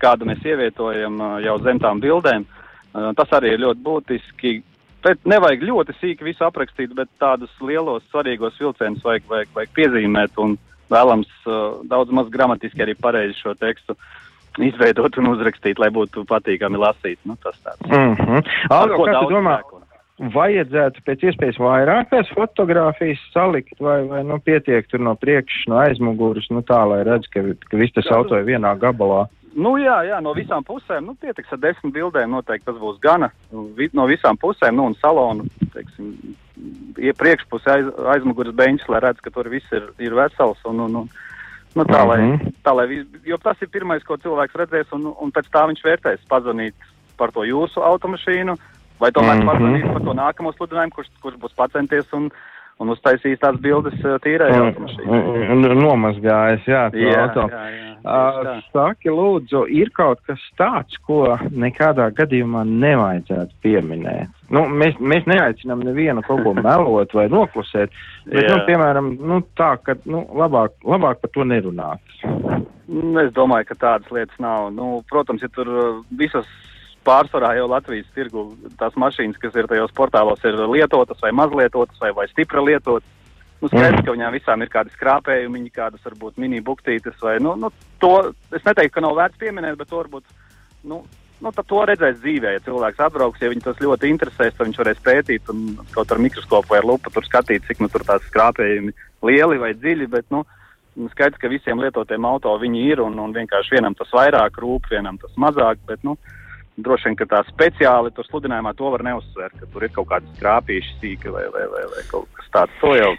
kādu 0.00 0.30
mēs 0.30 0.40
ievietojam 0.48 1.20
jau 1.44 1.58
zem 1.66 1.82
tām 1.82 2.00
bildēm. 2.00 2.46
Tas 3.18 3.36
arī 3.36 3.52
ir 3.52 3.64
ļoti 3.66 3.84
būtiski. 3.84 4.54
Bet 5.04 5.28
nevajag 5.28 5.66
ļoti 5.68 5.98
sīki 5.98 6.30
visu 6.30 6.46
aprakstīt, 6.46 6.94
bet 6.96 7.10
tādus 7.20 7.52
lielos 7.60 8.06
svarīgos 8.14 8.56
vilcienus 8.56 9.04
vajag, 9.04 9.28
vajag, 9.28 9.52
vajag 9.58 9.76
piezīmēt 9.76 10.40
un 10.40 10.56
vēlams 10.88 11.28
uh, 11.44 11.82
daudz 11.90 12.14
maz 12.16 12.32
gramatiski 12.32 12.80
arī 12.80 12.96
pareizi 12.96 13.36
šo 13.42 13.52
tekstu 13.60 13.98
izveidot 14.58 15.16
un 15.18 15.32
uzrakstīt, 15.32 15.80
lai 15.82 15.90
būtu 15.94 16.26
patīkami 16.30 16.80
lasīt. 16.80 17.18
Nu, 17.24 17.36
tas 17.42 17.56
tāds. 17.64 17.86
Mm 17.88 18.14
-hmm. 18.14 18.52
Aldo, 18.70 19.00
kā 19.04 19.20
tu 19.20 19.34
domā? 19.34 19.58
Sēku. 19.62 19.80
Vajadzētu 20.14 21.02
pēc 21.02 21.24
iespējas 21.26 21.56
vairāk 21.58 22.10
tās 22.10 22.28
fotogrāfijas 22.36 23.18
salikt, 23.32 23.80
vai, 23.80 24.04
vai 24.06 24.22
nu, 24.22 24.38
pietiek 24.38 24.86
tur 24.86 25.00
no 25.00 25.16
priekšas, 25.18 25.64
no 25.66 25.80
aizmugures, 25.82 26.46
nu 26.50 26.62
tā, 26.62 26.84
lai 26.86 27.02
redz, 27.02 27.26
ka, 27.26 27.42
ka 27.70 27.76
viss 27.76 27.92
tas 27.96 28.06
auto 28.14 28.38
ir 28.38 28.46
vienā 28.46 28.76
gabalā. 28.78 29.26
Nu, 29.54 29.76
jā, 29.78 29.96
jā, 30.06 30.20
no 30.22 30.32
visām 30.34 30.62
pusēm. 30.66 31.06
Nu, 31.06 31.14
pietiks 31.18 31.52
ar 31.54 31.58
desmit 31.58 31.94
bildēm, 31.94 32.30
noteikti 32.30 32.66
tas 32.66 32.78
būs 32.78 33.00
gana. 33.02 33.30
Vi, 33.50 33.88
no 33.92 34.06
visām 34.06 34.38
pusēm, 34.38 34.74
nu, 34.78 34.86
un 34.90 34.94
salonu, 34.94 35.46
teiksim, 35.74 36.14
priekšpusē 37.18 37.76
aiz, 37.76 37.90
aizmugures 38.16 38.54
beņķis, 38.54 38.88
lai 38.90 39.02
redz, 39.02 39.22
ka 39.22 39.30
tur 39.34 39.50
viss 39.50 39.74
ir, 39.74 39.90
ir 39.98 40.14
vesels 40.14 40.62
un, 40.70 40.82
un, 40.86 40.96
un 41.02 41.10
Nu, 41.74 41.82
tā, 41.84 42.04
lai, 42.06 42.20
mm 42.20 42.36
-hmm. 42.38 42.52
tā, 42.64 42.74
lai, 42.74 43.04
jo 43.24 43.36
tas 43.42 43.62
ir 43.62 43.68
pirmais, 43.68 44.04
ko 44.04 44.16
cilvēks 44.16 44.54
redzēs, 44.54 44.92
un, 44.92 45.14
un 45.20 45.32
pēc 45.32 45.50
tā 45.50 45.66
viņš 45.66 45.82
vērtēs 45.84 46.28
pazvanīt 46.28 46.74
par 47.16 47.32
to 47.32 47.42
jūsu 47.42 47.82
automašīnu, 47.82 48.56
Vai 49.02 49.10
tomēr 49.10 49.40
Mhm. 49.40 49.48
pārzvanīt 49.48 49.92
par 49.92 50.02
to 50.06 50.12
nākamo 50.14 50.52
sludinājumu, 50.54 50.94
kurš, 50.94 51.08
kurš 51.22 51.38
būs 51.42 51.56
pacenties 51.58 52.12
un, 52.12 52.30
un 52.82 52.90
uztaisījis 52.94 53.40
tās 53.42 53.58
bildes 53.62 53.96
uh, 54.04 54.16
tīrai 54.24 54.50
automašīnai? 54.58 55.74
Nomazgājis, 55.78 56.66
jā, 56.68 56.86
to 56.94 57.02
Jā, 57.04 57.26
auto. 57.26 57.48
jā, 57.52 57.64
jā, 57.74 57.90
Uh, 58.04 58.42
tā. 58.44 58.54
saki, 58.68 59.08
lūdzu, 59.08 59.62
ir 59.72 59.88
kaut 59.96 60.18
kas 60.28 60.42
tāds, 60.60 60.98
ko 61.08 61.38
nekādā 61.56 62.10
gadījumā 62.12 62.60
nevajadzētu 62.68 63.56
pieminēt. 63.64 64.28
Nu, 64.52 64.66
mēs, 64.68 64.98
mēs 65.00 65.24
neaicinām 65.24 65.80
nevienu 65.86 66.20
kaut 66.26 66.42
ko 66.44 66.52
melot 66.66 67.14
vai 67.16 67.24
noklusēt, 67.32 67.96
bet, 68.28 68.44
nu, 68.50 68.58
piemēram, 68.68 69.08
nu, 69.24 69.38
tā, 69.56 69.70
ka 69.80 69.96
nu, 70.04 70.20
labāk, 70.36 70.76
labāk 70.84 71.22
par 71.24 71.32
to 71.32 71.48
nerunāt. 71.48 72.04
Nu, 72.84 73.14
Es 73.24 73.32
domāju, 73.32 73.70
ka 73.72 73.78
tādas 73.86 74.12
lietas 74.12 74.36
nav. 74.36 74.68
Nu, 74.76 74.98
protams, 75.08 75.40
ja 75.40 75.48
tur 75.56 75.72
uh, 75.72 76.02
visas 76.12 76.44
pārsvarā 77.04 77.54
jau 77.58 77.66
Latvijas 77.70 78.08
tirgu 78.16 78.46
tās 78.80 78.96
mašīnas, 79.00 79.40
kas 79.40 79.56
ir 79.58 79.68
tajos 79.70 79.92
portālos, 79.96 80.42
ir 80.44 80.58
lietotas 80.70 81.20
vai 81.22 81.32
mazlietotas 81.36 82.00
vai, 82.02 82.12
vai 82.16 82.28
stipri 82.32 82.64
lietotas. 82.64 83.10
Nu, 83.62 83.70
skaidrs, 83.70 84.02
ka 84.04 84.12
viņām 84.12 84.34
visām 84.34 84.60
ir 84.60 84.68
kādi 84.68 84.92
skrāpējumi, 84.92 85.70
kādas 85.72 86.02
varbūt 86.04 86.40
mini 86.42 86.58
buktītes 86.64 87.16
vai, 87.22 87.38
nu, 87.40 87.54
nu, 87.56 87.70
to, 88.02 88.10
es 88.52 88.64
neteiktu, 88.66 88.98
ka 88.98 89.04
nav 89.04 89.14
vērts 89.16 89.40
pieminēt, 89.40 89.78
bet 89.80 89.88
to 89.88 90.02
varbūt, 90.02 90.26
nu, 90.90 90.98
nu 91.40 91.52
tad 91.54 91.68
to 91.70 91.80
redzēs 91.88 92.18
dzīvē, 92.18 92.52
ja 92.56 92.64
cilvēks 92.66 93.00
atbrauks, 93.06 93.40
ja 93.40 93.48
viņu 93.52 93.64
tas 93.64 93.80
ļoti 93.80 94.10
interesēs, 94.12 94.52
tad 94.58 94.68
viņš 94.68 94.82
varēs 94.82 95.00
pētīt 95.06 95.48
un 95.54 95.64
kaut 95.94 96.12
ar 96.12 96.20
mikroskopu 96.20 96.74
vai 96.74 96.82
lupu 96.84 97.14
tur 97.14 97.24
skatīt, 97.24 97.64
cik 97.68 97.80
nu 97.80 97.88
tur 97.92 98.04
tās 98.04 98.26
skrāpējumi 98.28 98.92
lieli 99.24 99.62
vai 99.62 99.72
dziļi, 99.78 100.10
bet, 100.12 100.28
nu, 100.34 100.44
nu, 100.98 101.08
skaidrs, 101.14 101.40
ka 101.40 101.48
visiem 101.52 101.80
lietotiem 101.80 102.28
auto 102.28 102.52
viņi 102.60 102.84
ir 102.90 103.02
un, 103.06 103.16
un 103.22 103.32
vienkārši 103.32 103.78
vienam 103.78 103.96
tas 103.96 104.12
vairāk 104.12 104.60
rūp, 104.60 104.92
vienam 104.92 105.16
tas 105.22 105.32
mazāk, 105.40 105.80
bet, 105.88 106.04
nu, 106.04 106.18
droši 106.76 107.10
vien, 107.10 107.30
tā 107.30 107.42
speciāli 107.48 108.12
tur 108.14 108.26
sludinājumā 108.28 108.74
to 108.78 108.90
var 108.94 109.04
neuzsvērt, 109.06 109.58
ka 109.60 109.70
tur 109.72 109.86
ir 109.86 109.94
kaut 109.94 110.10
kādi 110.10 110.36
skrāpīši 110.38 110.98
sīki 111.00 111.34
vai, 111.34 111.46
vai, 111.54 111.66
vai, 111.72 111.84
vai 111.94 112.06
kaut 112.10 112.28
kas 112.38 112.50
tāds. 112.54 112.80
To 112.82 112.94
jau 112.98 113.14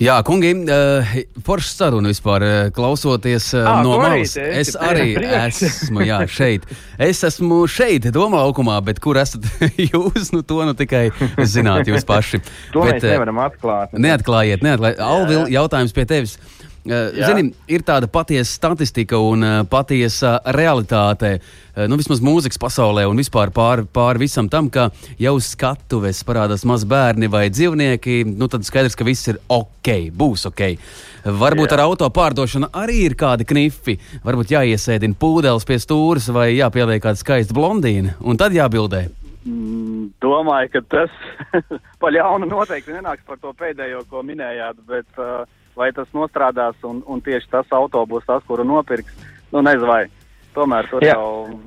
Jā, 0.00 0.14
kungi, 0.24 0.54
uh, 0.64 1.10
forša 1.44 1.74
saruna 1.74 2.08
vispār 2.08 2.44
uh, 2.46 2.52
klausoties 2.72 3.50
uh, 3.52 3.66
Ā, 3.68 3.74
no 3.84 3.98
tu 3.98 4.04
arī 4.06 4.22
malas. 4.22 4.32
Es 4.40 4.70
arī 4.80 5.10
esmu 5.20 6.06
jā, 6.08 6.22
šeit. 6.24 6.64
Es 6.96 7.20
esmu 7.28 7.58
šeit, 7.68 8.08
Doma 8.14 8.40
laukumā, 8.40 8.78
bet 8.86 9.02
kur 9.04 9.20
esat 9.20 9.44
jūs? 9.90 10.30
Nu, 10.32 10.40
to 10.40 10.64
nu 10.64 10.72
tikai 10.78 11.10
zināt 11.44 11.92
jūs 11.92 12.08
paši. 12.08 12.40
To 12.72 12.86
bet, 12.88 12.96
mēs 12.96 13.10
nevaram 13.10 13.42
atklāt. 13.44 13.92
Neatklājiet, 13.92 14.64
neatklājiet. 14.64 15.04
Alvil, 15.04 15.44
jautājums 15.52 15.92
pie 15.92 16.08
tevis. 16.08 16.38
Uh. 16.40 16.69
Zini, 16.80 17.50
ir 17.68 17.82
tāda 17.84 18.08
patiesa 18.08 18.48
statistika 18.48 19.18
un 19.20 19.44
uh, 19.44 19.56
patiesa 19.68 20.38
realitāte, 20.56 21.34
uh, 21.36 21.84
nu 21.90 21.98
vismaz 22.00 22.22
mūzikas 22.24 22.56
pasaulē 22.60 23.04
un 23.10 23.20
vispār 23.20 23.52
pāri 23.52 23.84
pār 23.84 24.20
visam 24.20 24.48
tam, 24.48 24.70
ka 24.72 24.88
jau 25.20 25.34
uz 25.36 25.50
skatuves 25.52 26.22
parādās 26.24 26.64
maz 26.64 26.86
bērni 26.88 27.28
vai 27.28 27.50
dzīvnieki, 27.52 28.22
nu 28.32 28.48
tad 28.48 28.64
skaidrs, 28.64 28.96
ka 28.96 29.04
viss 29.04 29.28
ir 29.28 29.42
ok, 29.52 29.92
būs 30.16 30.46
ok. 30.48 30.64
Varbūt 31.28 31.68
Jā. 31.68 31.76
ar 31.76 31.84
auto 31.84 32.08
pārdošanu 32.08 32.72
arī 32.72 33.02
ir 33.10 33.18
kādi 33.20 33.44
knifi. 33.44 33.98
Varbūt 34.24 34.56
jāiesēdina 34.56 35.20
pūdeles 35.20 35.68
pie 35.68 35.76
stūres 35.82 36.30
vai 36.32 36.54
jāpieliek 36.54 37.02
kāda 37.04 37.20
skaista 37.20 37.56
blondīna 37.56 38.16
un 38.24 38.40
tad 38.40 38.56
jābildē. 38.56 39.04
Mm, 39.44 40.10
domāju, 40.20 40.72
ka 40.74 40.82
tas 40.96 41.12
pa 42.00 42.08
ļaunu 42.12 42.48
noteikti 42.48 42.96
nenāks 42.96 43.24
par 43.28 43.40
to 43.40 43.52
pēdējo, 43.56 44.06
ko 44.08 44.24
minējāt, 44.24 44.80
bet 44.88 45.20
uh, 45.20 45.44
vai 45.76 45.90
tas 45.96 46.08
nostrādās 46.16 46.78
un, 46.86 47.02
un 47.06 47.22
tieši 47.24 47.50
tas 47.50 47.70
auto 47.76 48.02
būs 48.06 48.26
tas, 48.28 48.44
kuru 48.48 48.66
nopirks, 48.66 49.14
nu 49.52 49.62
nezinu 49.66 49.90
vai. 49.90 50.04
Tomēr 50.54 50.88
tur 50.90 51.04
Jā. 51.04 51.14
jau 51.14 51.60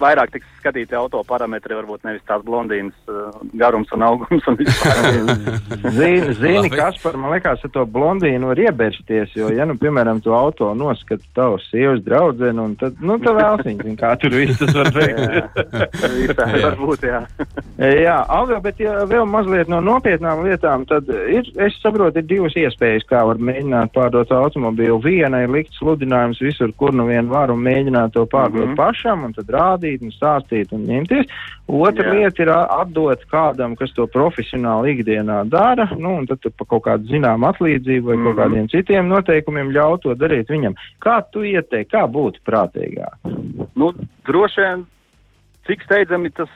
vairāk 0.00 0.32
tiks 0.32 0.59
skatīti 0.60 0.96
auto 0.98 1.22
parametri, 1.26 1.76
varbūt 1.78 2.06
nevis 2.06 2.24
tās 2.28 2.44
blondīnas 2.46 2.96
uh, 3.10 3.32
garums 3.60 3.90
un 3.96 4.06
augums 4.06 4.46
un. 4.50 4.58
Zini, 5.90 6.34
zini 6.36 6.70
kas 6.72 6.98
par 7.02 7.16
man 7.18 7.32
liekas, 7.34 7.62
ar 7.64 7.72
to 7.74 7.84
blondīnu 7.88 8.50
var 8.50 8.60
iebersties, 8.60 9.32
jo, 9.36 9.48
ja, 9.54 9.66
nu, 9.68 9.76
piemēram, 9.80 10.20
to 10.24 10.34
auto 10.36 10.70
noskata 10.76 11.24
tavs 11.36 11.66
sievas 11.70 12.02
draudzene, 12.04 12.60
un 12.62 12.76
tad, 12.80 12.98
nu, 13.04 13.16
tā 13.22 13.34
vēl 13.36 13.60
viņa, 13.64 13.96
kā 14.00 14.12
tur 14.20 14.34
viss 14.36 14.60
tas 14.60 14.74
var 14.76 14.90
veikt. 14.98 15.60
Visā 16.20 16.46
Jā. 16.50 16.60
varbūt, 16.66 17.06
jā. 17.08 17.20
Jā, 17.80 18.16
Alga, 18.28 18.60
bet 18.64 18.80
ja 18.82 19.04
vēl 19.08 19.26
mazliet 19.28 19.70
no 19.72 19.80
nopietnām 19.84 20.44
lietām, 20.46 20.84
tad 20.88 21.08
ir, 21.08 21.48
es 21.62 21.76
saprotu, 21.82 22.20
ir 22.20 22.28
divas 22.28 22.56
iespējas, 22.58 23.06
kā 23.08 23.22
var 23.28 23.40
mēģināt 23.40 23.94
pārdot 23.94 24.32
automobīlu. 24.34 25.00
Viena 25.04 25.42
ir 25.44 25.52
likt 25.54 25.76
sludinājums 25.78 26.42
visur, 26.44 26.74
kur 26.76 26.94
nu 26.96 27.08
vien 27.08 27.30
var, 27.30 27.52
un 27.52 27.62
mēģināt 27.64 28.14
to 28.16 28.26
pārdot 28.30 28.64
mm. 28.64 28.72
-hmm. 28.72 28.80
pašam, 28.80 29.24
un 29.28 29.36
tad 29.36 29.52
rādīt, 29.54 30.02
un 30.04 30.14
stāstīt, 30.14 30.49
un 30.76 30.86
ņemties. 30.88 31.26
Otra 31.68 32.06
Jā. 32.06 32.14
lieta 32.14 32.42
ir 32.42 32.50
atdot 32.50 33.24
kādam, 33.30 33.76
kas 33.78 33.92
to 33.96 34.06
profesionāli 34.10 34.96
ikdienā 34.96 35.48
dara, 35.48 35.88
nu, 35.96 36.16
un 36.20 36.26
tad 36.26 36.40
tu 36.42 36.50
pa 36.50 36.64
kaut 36.64 36.84
kādu 36.84 37.06
zinām 37.12 37.46
atlīdzību 37.46 38.06
vai 38.06 38.16
mm 38.16 38.20
-hmm. 38.20 38.24
kaut 38.24 38.36
Mhm. 38.36 38.40
kādiem 38.42 38.70
citiem 38.70 39.08
noteikumiem 39.08 39.70
ļaut 39.72 40.02
to 40.02 40.14
darīt 40.14 40.48
viņam. 40.48 40.74
Kā 41.00 41.22
tu 41.32 41.40
ieteikti, 41.40 41.92
kā 41.96 42.06
būtu 42.06 42.40
prātīgāk? 42.46 43.14
Nu, 43.76 43.92
droši 44.26 44.60
vien, 44.60 44.86
cik 45.66 45.82
steidzami 45.82 46.30
tas, 46.30 46.48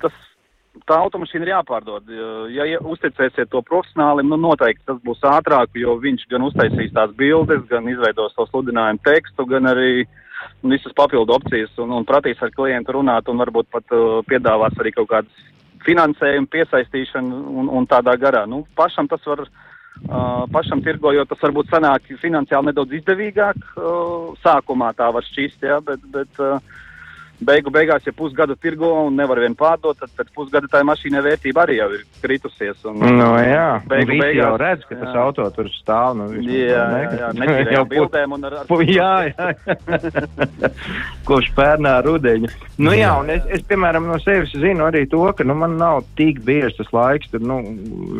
tas 0.00 0.12
tā 0.84 0.98
automašīna 1.00 1.46
ir 1.46 1.54
jāpārdod. 1.54 2.02
Ja, 2.52 2.64
ja 2.64 2.78
uzticēsiet 2.78 3.50
to 3.50 3.62
profesionālim, 3.62 4.28
nu 4.28 4.36
noteikti 4.36 4.84
tas 4.86 4.98
būs 5.06 5.20
ātrāk, 5.24 5.72
jo 5.74 5.96
viņš 6.02 6.28
gan 6.30 6.42
uztaisīs 6.42 6.92
tās 6.92 7.14
bildes, 7.16 7.64
gan 7.70 7.88
izveidos 7.88 8.34
to 8.34 8.46
sludinājumu 8.46 9.02
tekstu, 9.02 9.46
gan 9.46 9.64
arī 9.72 10.06
visas 10.62 10.94
papildu 10.96 11.36
opcijas 11.36 11.72
un, 11.82 11.92
un 11.96 12.06
pratīs 12.08 12.40
ar 12.42 12.52
klientu 12.54 12.98
runāt 12.98 13.28
un 13.30 13.38
varbūt 13.42 13.70
pat 13.72 13.94
uh, 13.96 14.22
piedāvās 14.28 14.76
arī 14.80 14.92
kaut 14.96 15.10
kādas 15.12 15.46
finansējumu 15.86 16.50
piesaistīšanu 16.50 17.40
un, 17.60 17.70
un 17.78 17.86
tādā 17.86 18.16
garā. 18.20 18.44
Nu, 18.50 18.64
pašam 18.78 19.08
tas 19.10 19.24
var. 19.26 19.46
Uh, 19.96 20.42
pašam 20.52 20.82
tirgojot, 20.84 21.24
tas 21.30 21.40
varbūt 21.40 21.70
sanāk 21.72 22.10
finansiāli 22.20 22.68
nedaudz 22.68 22.98
izdevīgāk. 22.98 23.62
Uh, 23.80 24.34
sākumā 24.42 24.90
tā 24.92 25.06
var 25.08 25.24
šķist, 25.24 25.64
jā, 25.64 25.78
bet, 25.80 26.02
bet 26.12 26.42
uh, 26.44 26.58
beigu 27.40 27.70
beigās, 27.74 28.04
ja 28.06 28.12
pusgadu 28.16 28.56
tirgo 28.56 28.88
un 29.06 29.16
nevar 29.18 29.40
vien 29.42 29.54
pārdot, 29.58 29.98
tad 30.00 30.12
pēc 30.16 30.30
pusgada 30.36 30.70
tā 30.72 30.80
mašīna 30.86 31.22
vērtība 31.24 31.64
arī 31.66 31.78
jau 31.80 31.88
ir 31.96 32.04
kritusies. 32.22 32.78
Un, 32.88 33.02
Nu, 33.16 33.28
jā, 33.40 33.80
beigu 33.88 34.12
visi 34.14 34.22
beigās, 34.22 34.40
jau 34.42 34.56
redz, 34.60 34.86
ka 34.88 34.98
tas 35.00 35.12
jā. 35.14 35.22
auto 35.26 35.48
tur 35.56 35.68
stāv. 35.76 36.16
Nu, 36.18 36.28
Jā, 36.46 36.86
jā, 37.04 37.30
jā, 37.36 37.66
jau 37.76 37.84
bildēm 37.90 38.36
un 38.36 38.48
ar, 38.48 38.58
ar 38.62 38.70
Pu- 38.70 38.82
Jā, 38.86 39.12
jā. 39.32 39.50
Kopš 41.28 41.50
pērnā 41.56 41.96
rudeņa. 42.06 42.50
Nu, 42.78 42.92
jā, 42.96 43.12
un 43.20 43.30
es, 43.32 43.44
es, 43.56 43.62
piemēram, 43.68 44.06
no 44.10 44.18
sevis 44.22 44.52
zinu 44.56 44.84
arī 44.86 45.06
to, 45.10 45.22
ka 45.36 45.44
nu, 45.46 45.56
man 45.58 45.76
nav 45.80 46.02
tik 46.18 46.42
bieži 46.46 46.76
tas 46.78 46.90
laiks, 46.94 47.30
tur, 47.32 47.42
nu, 47.44 47.58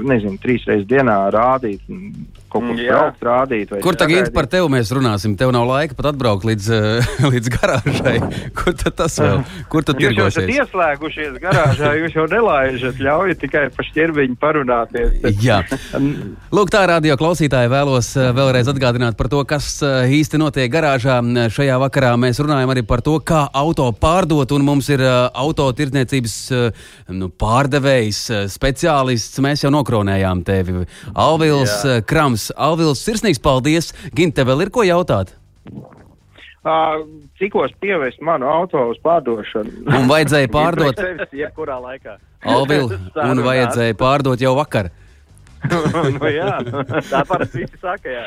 nezinu, 0.09 0.38
trīs 0.42 0.64
reizes 0.68 0.88
dienā 0.90 1.16
rādīt, 1.35 1.83
kaut 2.52 2.64
kur 2.64 2.81
jā. 2.81 2.94
braukt, 2.96 3.24
rādīt. 3.26 3.72
vai 3.74 3.83
Kur 3.85 3.98
tagad 3.98 4.33
par 4.35 4.48
tevi 4.50 4.70
mēs 4.72 4.90
runāsim? 4.96 5.37
Tev 5.38 5.52
nav 5.55 5.68
laika 5.68 5.96
pat 5.98 6.11
atbraukt 6.12 6.46
līdz, 6.48 6.70
līdz 7.33 7.52
garāžai. 7.57 8.16
Kur 8.57 8.74
tad 8.81 8.96
tas 9.07 9.16
vēl? 9.23 9.42
Kur 9.73 9.87
tad 9.87 10.01
Jūs 10.03 10.19
esat 10.27 10.51
ieslēgušies 10.51 11.38
garāžā, 11.42 11.92
jūs 12.01 12.14
jau 12.16 12.27
nelaižat, 12.31 12.99
ļaujat 13.03 13.40
tikai 13.42 13.64
pa 13.75 13.85
šķirbiņu 13.87 14.37
parunāties. 14.42 15.16
Tad- 15.23 15.42
Jā. 15.47 15.61
Lūk, 16.55 16.71
tā 16.75 16.83
radio 16.90 17.16
klausītāji 17.21 17.71
vēlos 17.73 18.11
eh, 18.19 18.31
vēlreiz 18.37 18.71
atgādināt 18.73 19.16
par 19.19 19.31
to, 19.33 19.42
kas 19.49 19.69
eh, 19.87 20.11
īsti 20.19 20.40
notiek 20.42 20.71
garāžā. 20.73 21.19
Šajā 21.53 21.79
vakarā 21.87 22.12
mēs 22.21 22.40
runājam 22.42 22.73
arī 22.75 22.83
par 22.87 23.03
to, 23.07 23.16
kā 23.21 23.45
auto 23.57 23.88
pārdot, 23.97 24.53
un 24.57 24.66
mums 24.66 24.90
ir 24.92 25.05
eh, 25.05 25.14
auto 25.35 25.69
tirdzniecības 25.77 26.37
nu, 27.16 27.31
pārdevējs, 27.40 28.23
speciālists. 28.53 29.40
Mēs 29.45 29.64
jau 29.64 29.73
nokronējām 29.75 30.45
tevi. 30.47 30.85
Alvils 31.14 31.77
Jā. 31.85 32.01
Krams, 32.09 32.51
Alvils, 32.57 33.03
sirsnīgs 33.07 33.42
paldies! 33.42 33.92
Ginte, 34.16 34.45
vēl 34.47 34.66
ir 34.66 34.75
ko 34.75 34.87
jautāt? 34.87 35.35
Cikos 37.38 37.74
pievest 37.81 38.18
manu 38.24 38.48
auto 38.50 38.88
uz 38.90 38.98
pārdošanu? 39.05 39.85
Un 39.87 40.09
vajadzēja 40.11 40.50
pārdot, 40.59 41.02
jebkurā 41.37 41.79
laikā. 41.83 42.16
Alvil, 42.46 42.90
un 43.14 43.42
vajadzēja 43.46 43.96
pārdot 43.98 44.42
jau 44.42 44.55
vakar. 44.59 44.90
nu, 46.16 46.29
jā, 46.31 46.57
Tā 47.09 47.23
parasti 47.27 47.64
visi 47.64 47.79
saka, 47.81 48.11
jā. 48.12 48.25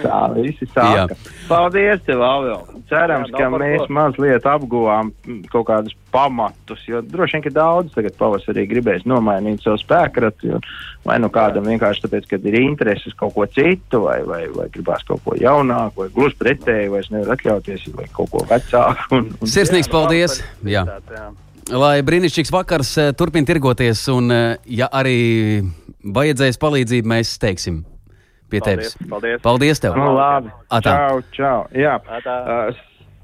tā 0.00 0.20
visi 0.36 0.66
sāka. 0.72 1.16
Paldies, 1.48 2.02
tev, 2.06 2.22
Alvil. 2.26 2.82
Cerams, 2.90 3.30
Jā, 3.32 3.38
ka 3.38 3.50
mēs 3.54 3.84
ko. 3.84 3.92
mazliet 3.96 4.48
apguvām 4.48 5.12
mm, 5.12 5.44
kaut 5.52 5.66
kādus 5.70 5.96
pamatus, 6.12 6.82
jo 6.88 7.00
droši 7.06 7.38
vien, 7.38 7.44
ka 7.46 7.52
daudz 7.56 7.94
tagad 7.94 8.16
pavasarī 8.18 8.66
gribēs 8.68 9.06
nomainīt 9.08 9.64
savu 9.64 9.80
spēkratu, 9.80 10.60
vai 11.08 11.18
nu 11.22 11.30
kādam 11.32 11.68
vienkārši 11.70 12.04
tāpēc, 12.06 12.28
ka 12.30 12.40
ir 12.50 12.58
intereses 12.60 13.16
kaut 13.18 13.36
ko 13.36 13.46
citu, 13.48 14.02
vai, 14.08 14.18
vai, 14.28 14.42
vai 14.52 14.68
gribās 14.74 15.06
kaut 15.08 15.22
ko 15.24 15.38
jaunāku, 15.40 16.04
vai 16.04 16.10
gluži 16.12 16.38
pretēji, 16.42 16.92
vai 16.92 17.00
es 17.04 17.08
nevaru 17.14 17.36
atļauties, 17.36 17.88
vai 17.96 18.10
kaut 18.12 18.34
ko 18.34 18.44
vecāku. 18.50 19.08
Un, 19.16 19.32
un... 19.38 19.54
Sirsnīgs 19.54 19.90
paldies! 19.92 20.42
Jā. 20.66 20.84
Jā. 21.12 21.30
Lai 21.70 22.02
brīnišķīgs 22.02 22.50
vakars 22.50 22.90
eh, 22.98 23.12
turpina 23.14 23.46
tirgoties, 23.46 24.02
un, 24.10 24.32
eh, 24.34 24.56
ja 24.66 24.88
arī 24.90 25.62
vajadzēs 26.02 26.58
palīdzību, 26.58 27.10
mēs 27.14 27.36
teiksim 27.38 27.84
pie 28.50 28.58
Paldies, 28.60 28.96
tevis. 28.96 29.10
paldies. 29.10 29.42
Paldies 29.44 29.82
tev! 29.84 29.94
Nu, 29.96 30.10
labi. 30.16 30.50
Atā. 30.74 30.96
Čau, 30.98 31.20
čau. 31.36 31.60
Jā. 31.78 32.00
Atā. 32.18 32.34
Uh, 32.42 32.80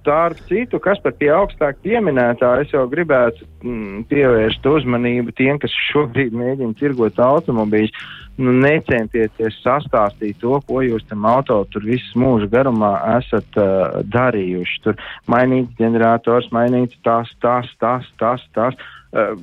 starp 0.09 0.41
citu, 0.49 0.79
kas 0.81 1.01
par 1.05 1.13
pie 1.21 1.29
augstāk 1.35 1.83
pieminētā, 1.85 2.55
es 2.63 2.73
jau 2.73 2.87
gribētu 2.89 3.45
mm, 3.61 4.07
pievērst 4.09 4.65
uzmanību 4.65 5.35
tiem, 5.37 5.61
kas 5.61 5.75
šobrīd 5.91 6.33
mēģina 6.33 6.77
tirgot 6.79 7.21
automobīļus. 7.21 7.93
Nu, 8.39 8.53
necentieties 8.55 9.57
sastāstīt 9.65 10.39
to, 10.39 10.61
ko 10.65 10.81
jūs 10.87 11.03
tam 11.11 11.27
auto 11.27 11.57
tur 11.73 11.83
visu 11.83 12.21
mūžu 12.23 12.47
garumā 12.53 12.93
esat 13.17 13.59
uh, 13.59 13.99
darījuši. 14.07 14.79
Tur 14.85 14.95
mainīts 15.27 15.75
ģenerators, 15.81 16.47
mainīts 16.55 17.01
tas, 17.03 17.33
tas, 17.43 17.67
tas, 17.83 18.07
tas, 18.23 18.45
tas. 18.55 18.79
Uh, 19.11 19.35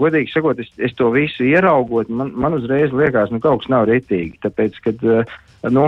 godīgi 0.00 0.32
sakot, 0.32 0.62
es, 0.64 0.72
es 0.80 0.96
to 0.96 1.10
visu 1.12 1.44
ieraugot, 1.44 2.08
man, 2.08 2.32
man 2.40 2.56
uzreiz 2.56 2.94
liekas, 2.96 3.28
nu 3.34 3.42
kaut 3.44 3.66
kas 3.66 3.74
nav 3.74 3.84
ritīgi. 3.90 4.40
Tāpēc, 4.46 4.80
kad 4.86 5.04
uh, 5.04 5.38
nu, 5.74 5.86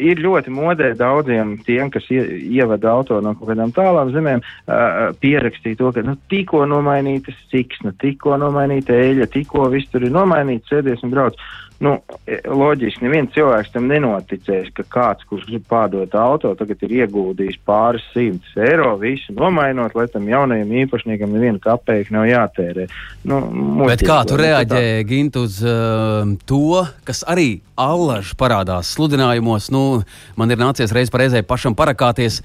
ir 0.00 0.20
ļoti 0.22 0.52
modē 0.54 0.92
daudziem 0.98 1.56
tiem, 1.66 1.90
kas 1.92 2.06
ie, 2.12 2.22
ievada 2.56 2.92
auto 2.94 3.20
no 3.24 3.34
kaut 3.36 3.52
kādām 3.52 3.72
tālām 3.76 4.12
zemēm, 4.14 4.42
uh, 4.42 5.10
pierakstīt 5.20 5.80
to, 5.80 5.92
ka 5.96 6.04
nu, 6.06 6.16
tikko 6.32 6.64
nomainītas 6.70 7.36
ciksna, 7.52 7.92
tikko 8.00 8.38
nomainīta 8.40 8.96
eļļa, 8.96 9.30
tikko 9.34 9.68
viss 9.74 9.90
tur 9.92 10.06
ir 10.06 10.14
nomainīts, 10.14 10.70
sēdies 10.72 11.04
un 11.06 11.14
brauc. 11.14 11.40
Nu, 11.80 11.94
loģiski, 12.28 13.06
neviens 13.06 13.30
cilvēks 13.32 13.70
tam 13.72 13.86
nenoticēs, 13.88 14.66
ka 14.76 14.84
kāds, 14.84 15.24
kurš 15.30 15.46
grib 15.48 15.62
pārdot 15.70 16.12
auto, 16.12 16.50
tagad 16.58 16.82
ir 16.84 16.92
ieguldījis 16.98 17.56
pāris 17.64 18.04
simtus 18.12 18.52
eiro, 18.60 18.90
visu 19.00 19.32
nomainot, 19.32 19.94
lai 19.96 20.04
tam 20.12 20.26
jaunajam 20.28 20.74
īpašniekam 20.82 21.32
nevienu 21.32 21.62
kapeiku 21.64 22.12
nav 22.18 22.26
jātērē. 22.28 22.84
Nu, 23.24 23.38
Bet 23.86 24.04
kā 24.04 24.18
tu 24.28 24.36
reaģēji, 24.36 25.06
Gint, 25.08 25.38
uz 25.40 25.56
uh, 25.64 26.28
to, 26.44 26.82
kas 27.08 27.24
arī 27.24 27.48
allaž 27.80 28.34
parādās 28.36 28.92
sludinājumos? 28.98 29.70
Nu, 29.72 30.02
man 30.36 30.52
ir 30.52 30.60
nācies 30.60 30.92
reiz 30.92 31.08
reizē 31.08 31.40
pašam 31.48 31.78
parakāties 31.78 32.42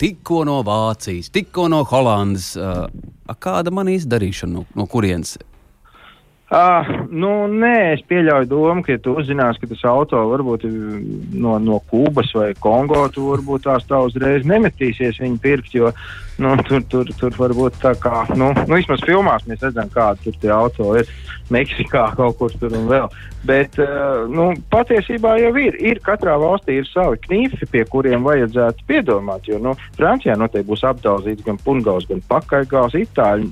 tikko 0.00 0.46
no 0.48 0.62
Vācijas, 0.64 1.28
tikko 1.34 1.68
no 1.68 1.84
Holandas. 1.92 2.54
Uh, 2.56 2.88
kāda 3.36 3.68
man 3.68 3.92
izdarīšana, 3.92 4.62
no, 4.62 4.64
no 4.72 4.88
kurienes? 4.88 5.36
Uh, 6.48 6.86
nu, 7.12 7.44
nē, 7.52 7.74
es 7.92 8.00
pieļauju 8.08 8.48
domu, 8.48 8.80
ka, 8.80 8.94
ja 8.94 9.00
tu 9.04 9.12
uzzināsi, 9.20 9.60
ka 9.60 9.68
tas 9.68 9.82
auto 9.84 10.22
varbūt 10.30 10.62
no, 11.36 11.58
no 11.60 11.76
Kubas 11.90 12.32
vai 12.32 12.54
Kongo, 12.56 13.02
tu 13.12 13.26
varbūt 13.34 13.66
tās 13.66 13.84
tā 13.84 14.00
uzreiz 14.06 14.48
nemetīsies 14.48 15.20
viņu 15.20 15.42
pirkt, 15.44 15.76
jo 15.76 15.92
nu, 16.40 16.54
tur, 16.64 16.80
tur, 16.88 17.10
tur 17.20 17.36
varbūt 17.36 17.76
tā 17.82 17.92
kā, 18.00 18.22
nu, 18.32 18.54
nu 18.64 18.78
vismaz 18.78 19.04
filmās 19.04 19.44
mēs 19.44 19.60
redzam, 19.66 19.90
kādi 19.92 20.24
tur 20.24 20.38
tie 20.40 20.54
auto 20.54 20.94
ir 20.96 21.10
Meksikā 21.52 22.10
kaut 22.16 22.36
kur 22.40 22.52
tur 22.60 22.72
un 22.76 22.88
vēl. 22.88 23.12
Bet, 23.48 23.76
uh, 23.80 24.24
nu, 24.28 24.50
patiesībā 24.72 25.36
jau 25.38 25.52
ir, 25.62 25.76
ir 25.78 26.00
katrā 26.04 26.34
valstī 26.40 26.80
ir 26.80 26.88
savi 26.90 27.20
knifi, 27.28 27.68
pie 27.70 27.84
kuriem 27.88 28.24
vajadzētu 28.26 28.84
piedomāt, 28.88 29.46
jo, 29.48 29.60
nu, 29.62 29.76
Francijā 29.96 30.34
noteikti 30.36 30.68
būs 30.68 30.84
apdauzīts 30.88 31.46
gan 31.46 31.60
pungaus, 31.64 32.08
gan 32.10 32.20
pakaļgals, 32.28 32.98
itāļi 32.98 33.48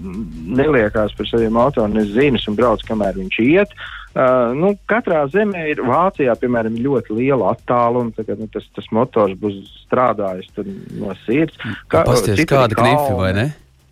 neliekās 0.59 1.14
par 1.16 1.30
saviem 1.30 1.61
auto, 1.61 1.87
nezinu, 1.92 2.42
un 2.50 2.59
brauc 2.59 2.86
kamēr 2.88 3.18
viņš 3.20 3.38
iet. 3.44 3.77
Uh, 4.16 4.55
nu, 4.57 4.72
katrā 4.88 5.27
zemē 5.29 5.66
ir 5.75 5.83
Vācijā, 5.85 6.33
piemēram, 6.40 6.79
ļoti 6.81 7.18
liela 7.18 7.53
attāluma. 7.53 8.14
Tagad, 8.16 8.40
nu, 8.40 8.49
tas, 8.53 8.64
tas 8.77 8.88
motors 8.96 9.37
būs 9.37 9.61
strādājis 9.85 10.49
no 10.96 11.12
sirds. 11.27 11.61
Kā, 11.92 12.07
Pasties, 12.09 12.40
kāda 12.49 12.79
knifi 12.79 13.14
vai 13.18 13.33
ne? 13.37 13.46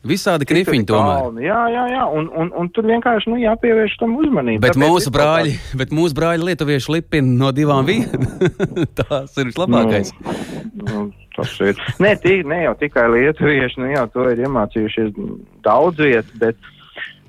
Visādi 0.04 0.44
knifiņi 0.44 0.84
tomēr. 0.88 1.38
Jā, 1.40 1.60
jā, 1.72 1.84
jā. 1.94 2.02
Un, 2.12 2.26
un, 2.36 2.50
un 2.60 2.68
tur 2.76 2.84
vienkārši 2.90 3.30
nu, 3.32 3.38
jāpievērš 3.40 3.94
tam 4.02 4.18
uzmanību. 4.20 4.60
Bet 4.60 4.74
Tāpēc 4.76 4.84
mūsu 4.84 5.12
brāļi, 5.14 5.54
tā... 5.56 5.78
bet 5.80 5.94
mūsu 5.96 6.16
brāļi 6.18 6.48
lietuvieši 6.50 6.92
lipina 6.92 7.36
no 7.40 7.52
divām 7.56 7.88
vietām. 7.88 8.26
Tas 9.00 9.32
ir 9.40 9.48
vislabākais. 9.48 10.12
Nu, 10.20 10.84
nu, 10.90 11.06
tas 11.36 11.54
ir. 11.64 11.80
Ne, 12.04 12.12
tī, 12.20 12.42
ne 12.44 12.60
jau 12.66 12.74
tikai 12.82 13.06
lietuvieši, 13.14 13.80
nu 13.80 13.90
jā, 13.94 14.04
to 14.12 14.28
ir 14.28 14.44
iemācījušies 14.44 15.16
daudz 15.64 16.04
vietas, 16.04 16.36
bet 16.40 16.72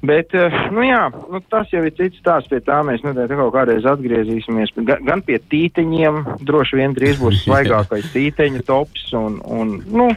Bet, 0.05 0.33
eh, 0.35 0.55
nu 0.75 0.83
jā, 0.85 1.07
nu 1.31 1.41
tas 1.51 1.69
jau 1.73 1.81
ir 1.85 1.93
cits 1.97 2.19
stāsts, 2.21 2.49
pie 2.51 2.59
tā 2.65 2.81
mēs 2.85 3.03
noteikti 3.05 3.37
kaut 3.39 3.53
kādreiz 3.55 3.85
atgriezīsimies. 3.89 4.73
Gan, 4.85 5.23
pie 5.25 5.39
tīteņiem, 5.51 6.23
droši 6.45 6.81
vien 6.81 6.95
drīz 6.97 7.21
būs 7.21 7.41
svaigākais 7.45 8.11
tīteņa 8.13 8.65
tops. 8.67 9.07
Un, 9.15 9.39
un, 9.45 9.77
nu, 9.85 10.09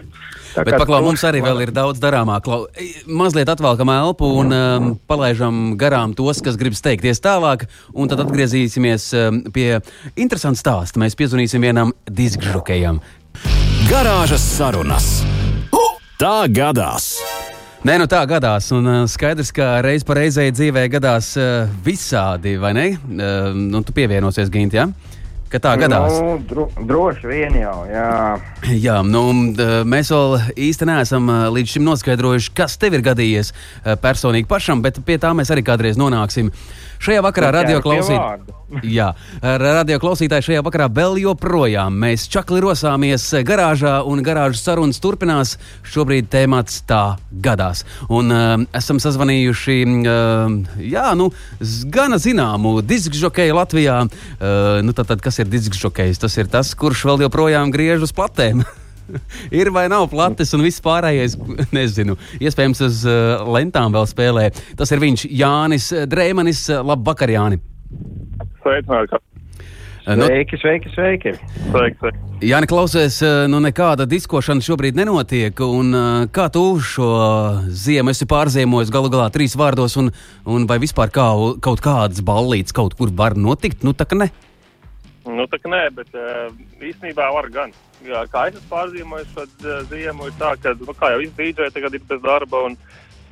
Bet 0.57 0.75
paklā, 0.81 0.99
mums 1.05 1.23
arī 1.29 1.43
vēl 1.45 1.61
ir 1.67 1.73
daudz 1.77 2.01
darāmā. 2.03 2.39
Klau, 2.43 2.65
mazliet 3.07 3.51
atvēlkam 3.53 3.93
elpu 3.93 4.31
un 4.41 4.55
um, 4.57 4.89
palaižam 5.11 5.77
garām 5.79 6.17
tos, 6.19 6.41
kas 6.43 6.59
grib 6.59 6.75
steigties 6.75 7.23
tālāk, 7.23 7.69
un 7.95 8.11
tad 8.11 8.25
atgriezīsimies 8.25 9.11
um, 9.21 9.43
pie 9.55 9.69
interesanta 10.17 10.63
stāsta. 10.65 11.03
Mēs 11.03 11.19
piezvanīsim 11.21 11.63
vienam 11.63 11.95
diskžokejam. 12.11 13.03
Garāžas 13.89 14.43
sarunas. 14.57 15.13
Tā 16.19 16.49
gadās! 16.51 17.13
Nē, 17.87 17.95
nu 18.01 18.09
tā 18.11 18.25
gadās. 18.27 18.73
Un 18.75 18.89
uh, 18.91 19.03
skaidrs, 19.07 19.53
ka 19.55 19.77
reiz 19.87 20.03
pa 20.07 20.17
reizei 20.19 20.51
dzīvē 20.51 20.89
gadās 20.91 21.31
uh, 21.39 21.69
visādi, 21.87 22.57
vai 22.59 22.73
ne? 22.75 22.89
Uh, 22.99 23.53
nu, 23.55 23.85
tu 23.87 23.95
pievienosies, 23.95 24.51
Gint, 24.51 24.75
jā? 24.75 24.89
Ja? 24.89 25.18
Ka 25.49 25.61
tā 25.65 25.75
gadās. 25.81 26.19
Nu, 26.21 26.35
dro, 26.45 26.67
droši 26.77 27.31
vien 27.31 27.55
jau, 27.57 27.77
jā. 27.89 28.11
Jā, 28.69 28.99
nu, 29.07 29.23
mēs 29.89 30.13
vēl 30.13 30.37
īsti 30.69 30.89
neesam 30.91 31.31
līdz 31.55 31.77
šim 31.77 31.87
noskaidrojuši, 31.89 32.53
kas 32.59 32.77
tev 32.81 32.99
ir 32.99 33.07
gadījies 33.07 33.55
personīgi 34.03 34.51
pašam, 34.51 34.85
bet 34.85 35.01
pie 35.07 35.17
tā 35.23 35.33
mēs 35.37 35.55
arī 35.55 35.65
kādreiz 35.65 35.97
nonāksim. 36.01 36.53
Šajā 37.01 37.25
vakarā 37.25 37.53
radio 37.59 37.81
klausītāji. 37.85 38.57
Jā, 38.85 39.15
radio 39.41 39.97
šajā 39.97 40.61
vakarā 40.61 40.91
vēl 40.93 41.17
joprojām 41.23 41.95
mēs 42.03 42.27
čakli 42.29 42.61
rosāmies 42.61 43.25
garāžā 43.41 44.03
un 44.05 44.21
garāžas 44.21 44.61
sarunas 44.61 45.01
turpinās. 45.01 45.55
Šobrīd 45.89 46.29
tēmats 46.29 46.83
tā 46.85 47.17
gadās. 47.33 47.87
Un 48.13 48.29
uh, 48.29 48.67
esam 48.77 49.01
sazvanījuši, 49.01 49.79
uh, 50.05 50.53
jā, 50.85 51.07
nu, 51.17 51.31
gana 51.89 52.19
zināmu 52.21 52.83
diskžokeju 52.85 53.57
Latvijā. 53.57 54.03
Uh, 54.05 54.83
nu, 54.85 54.93
tad, 54.93 55.09
tad, 55.15 55.25
kas 55.25 55.38
ir 55.43 55.51
diskžokejs? 55.51 56.21
Tas 56.23 56.37
ir 56.41 56.51
tas, 56.53 56.75
kurš 56.79 57.07
vēl 57.09 57.25
joprojām 57.27 57.73
griež 57.75 58.05
uz 58.09 58.15
platēm. 58.15 58.65
ir 59.61 59.71
vai 59.75 59.87
nav 59.93 60.09
plates 60.13 60.53
un 60.57 60.65
viss 60.67 60.83
pārējais, 60.85 61.39
nezinu, 61.77 62.19
iespējams, 62.41 62.85
uz 62.89 63.05
uh, 63.09 63.47
lentām 63.57 63.95
vēl 63.97 64.09
spēlē. 64.11 64.51
Tas 64.79 64.93
ir 64.95 65.03
viņš, 65.05 65.29
Jānis 65.31 65.93
Drēmanis. 66.11 66.67
Labvakar, 66.85 67.33
Jāni! 67.33 67.63
Sveicināti! 68.63 69.23
Nu, 70.09 70.25
sveiki, 70.25 70.57
sveiki, 70.57 70.89
sveiki. 70.95 71.33
sveiki, 71.69 71.97
sveiki. 72.01 72.21
Jā, 72.49 72.63
klausies, 72.71 73.19
nu 73.51 73.59
nekāda 73.61 74.07
diskošana 74.09 74.65
šobrīd 74.65 74.97
nenotiek. 74.97 75.61
Un, 75.61 75.93
kā 76.33 76.47
tu 76.55 76.63
šo 76.81 77.09
ziemu 77.69 78.15
esi 78.15 78.25
pārziemojis 78.31 78.93
galu 78.95 79.11
galā 79.13 79.27
trīs 79.35 79.53
vārdos, 79.59 79.99
un, 80.01 80.09
un 80.49 80.65
vai 80.71 80.79
vispār 80.81 81.13
kā, 81.13 81.27
kaut 81.61 81.85
kādas 81.85 82.25
ballītes 82.25 82.73
kaut 82.73 82.97
kur 82.97 83.13
var 83.13 83.37
notikt? 83.37 83.85
Nu, 83.85 83.93
tā 83.93 84.09
kā 84.09 84.17
ne. 84.17 84.31
Nu, 85.29 85.45
tā 85.51 85.59
kā 85.61 85.69
nē, 85.69 85.83
bet 85.93 86.15
īstenībā 86.81 87.27
var 87.35 87.51
gan. 87.53 87.75
Jā, 88.07 88.23
kā 88.33 88.47
es 88.49 88.57
esmu 88.57 88.71
pārzīmojis 88.71 89.35
šo 89.35 89.45
ziemu, 89.91 90.29
ir 90.31 90.37
tā, 90.41 90.55
ka, 90.63 90.73
nu, 90.79 90.95
jau 91.13 91.21
izdīdžēju, 91.27 91.75
tagad 91.75 91.97
ir 91.99 92.07
bez 92.09 92.23
darba 92.25 92.63
un 92.69 92.79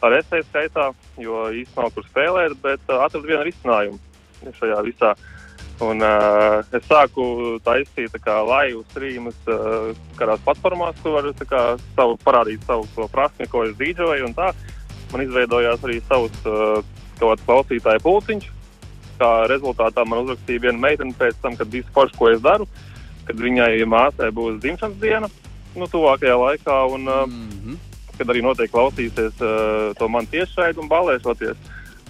ar 0.05 0.17
esēju 0.19 0.45
skaitā, 0.51 0.91
jo 1.23 1.47
īstenībā 1.63 1.87
nav 1.87 1.95
kur 1.95 2.07
spēlēt, 2.11 2.57
bet 2.65 2.93
atradu 2.93 3.31
vienu 3.31 3.47
risinājumu 3.47 4.53
šajā 4.59 4.83
visā. 4.85 5.15
Un, 5.85 6.01
uh, 6.01 6.63
es 6.73 6.85
sāku 6.89 7.25
taisīt 7.65 8.15
live 8.49 8.81
streamus 8.91 9.37
uh, 9.53 9.91
kādās 10.17 10.41
platformās, 10.45 10.97
kur 11.03 11.19
var 11.19 11.29
kā, 11.49 11.63
savu, 11.93 12.17
parādīt 12.25 12.65
savu 12.65 13.09
prasmi, 13.13 13.49
ko 13.53 13.67
es 13.69 13.77
dīdžoju. 13.77 14.33
Man 15.13 15.23
izveidojās 15.23 15.85
arī 15.85 16.01
savs 16.09 16.49
uh, 16.49 16.81
klausītāju 17.21 18.05
pulciņš. 18.05 18.49
Kā 19.21 19.31
rezultātā 19.51 20.05
man 20.05 20.25
uzrakstīja 20.25 20.67
viena 20.67 20.83
meitene 20.83 21.17
pēc 21.17 21.39
tam, 21.43 21.57
kad 21.57 21.71
viss 21.73 21.93
forši, 21.95 22.17
ko 22.19 22.31
es 22.33 22.43
daru, 22.45 22.67
kad 23.27 23.41
viņai 23.41 23.71
māsai 23.89 24.31
būs 24.35 24.61
dzimšanas 24.63 25.01
diena, 25.03 25.31
nu, 25.77 25.89
tuvākajā 25.93 26.37
laikā, 26.41 26.77
un 26.93 27.09
uh, 27.09 27.25
mm 27.27 27.49
-hmm. 27.65 27.79
kad 28.19 28.33
arī 28.33 28.43
noteikti 28.43 28.75
klausīsies 28.77 29.41
uh, 29.41 29.97
to 29.99 30.09
man 30.09 30.27
tiešraidi 30.27 30.81
un 30.81 30.89
balēšoties. 30.89 31.57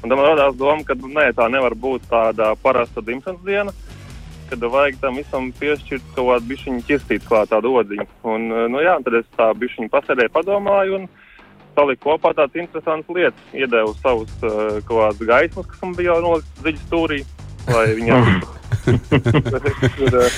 Un 0.03 0.11
tam 0.11 0.21
radās 0.21 0.57
doma, 0.57 0.85
ka 0.85 0.95
nē, 0.95 1.33
tā 1.33 1.49
nevar 1.51 1.75
būt 1.75 2.03
tāda 2.11 2.55
parasta 2.63 3.01
dzimšanas 3.01 3.45
diena, 3.45 3.73
kad 4.51 4.59
vajag 4.59 5.01
tam 5.01 5.17
visam 5.17 5.53
piešķirt 5.53 6.03
kaut 6.15 6.29
kādu 6.29 6.49
bišķiņu 6.51 6.83
ķirstīt 6.89 7.25
klāt 7.27 7.51
tādu 7.51 7.73
odziņu. 7.81 8.07
Un, 8.23 8.49
nu 8.71 8.83
jā, 8.85 8.99
tad 9.05 9.15
es 9.15 9.27
tā 9.37 9.51
bišķiņu 9.55 9.89
pasēdēju, 9.91 10.35
padomāju 10.35 10.95
un 11.01 11.09
saliku 11.77 12.11
kopā 12.11 12.33
tādas 12.37 12.57
interesantas 12.61 13.17
lietas. 13.17 13.47
Iedevu 13.55 13.95
savus 14.01 14.33
uh, 14.43 14.79
kaut 14.89 14.99
kādas 15.03 15.29
gaismas, 15.31 15.69
kas 15.71 15.83
man 15.85 15.95
bija 15.99 16.15
jau 16.15 16.25
nolikts 16.25 16.63
dziļi 16.63 16.83
stūrī, 16.87 17.21
lai 17.71 17.87
viņam 17.99 18.21
tur, 19.97 20.29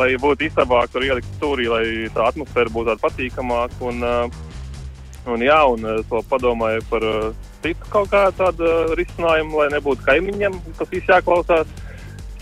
lai 0.00 0.10
būtu 0.20 0.48
istabā, 0.48 0.84
kur 0.92 1.06
ielikt 1.06 1.30
stūrī, 1.36 1.68
lai 1.72 1.84
tā 2.14 2.28
atmosfēra 2.30 2.72
būtu 2.72 2.92
tāda 2.92 3.04
patīkamāka. 3.04 3.78
Un, 3.90 4.02
uh, 4.06 5.30
un 5.32 5.44
jā, 5.44 5.60
un 5.74 5.88
es 5.98 6.06
vēl 6.10 6.28
padomāju 6.30 6.84
par 6.90 7.08
citu 7.62 7.88
kaut 7.92 8.10
kādu 8.12 8.36
tādu 8.40 8.74
risinājumu, 8.98 9.62
lai 9.62 9.70
nebūtu 9.76 10.06
kaimiņiem 10.06 10.60
tas 10.78 10.92
viss 10.92 11.10
jāklausās. 11.10 11.80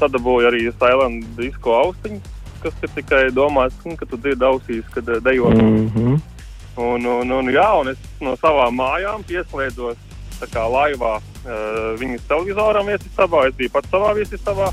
Sadabūju 0.00 0.48
arī 0.48 0.62
Silent 0.80 1.26
disko 1.36 1.74
austiņas, 1.76 2.28
kas 2.62 2.84
ir 2.86 2.92
tikai 2.94 3.24
domāts, 3.36 3.76
ka 4.00 4.06
tu 4.08 4.16
dzirdi 4.16 4.46
ausīs, 4.48 4.86
kad 4.94 5.10
dejo. 5.26 5.50
Mm 5.52 5.88
-hmm. 5.92 6.20
Un, 6.80 7.04
un, 7.04 7.32
un, 7.36 7.50
jā, 7.52 7.66
un 7.80 7.92
es 7.92 7.98
no 8.24 8.36
savām 8.40 8.78
mājām 8.80 9.24
pieslēdzos 9.28 9.98
kā 10.48 10.62
laivā 10.72 11.18
uh, 11.20 11.98
viņas 12.00 12.24
televizoram 12.30 12.88
viesistabā, 12.88 13.48
es 13.50 13.58
biju 13.58 13.74
pats 13.74 13.92
savā 13.92 14.14
viesistabā. 14.16 14.70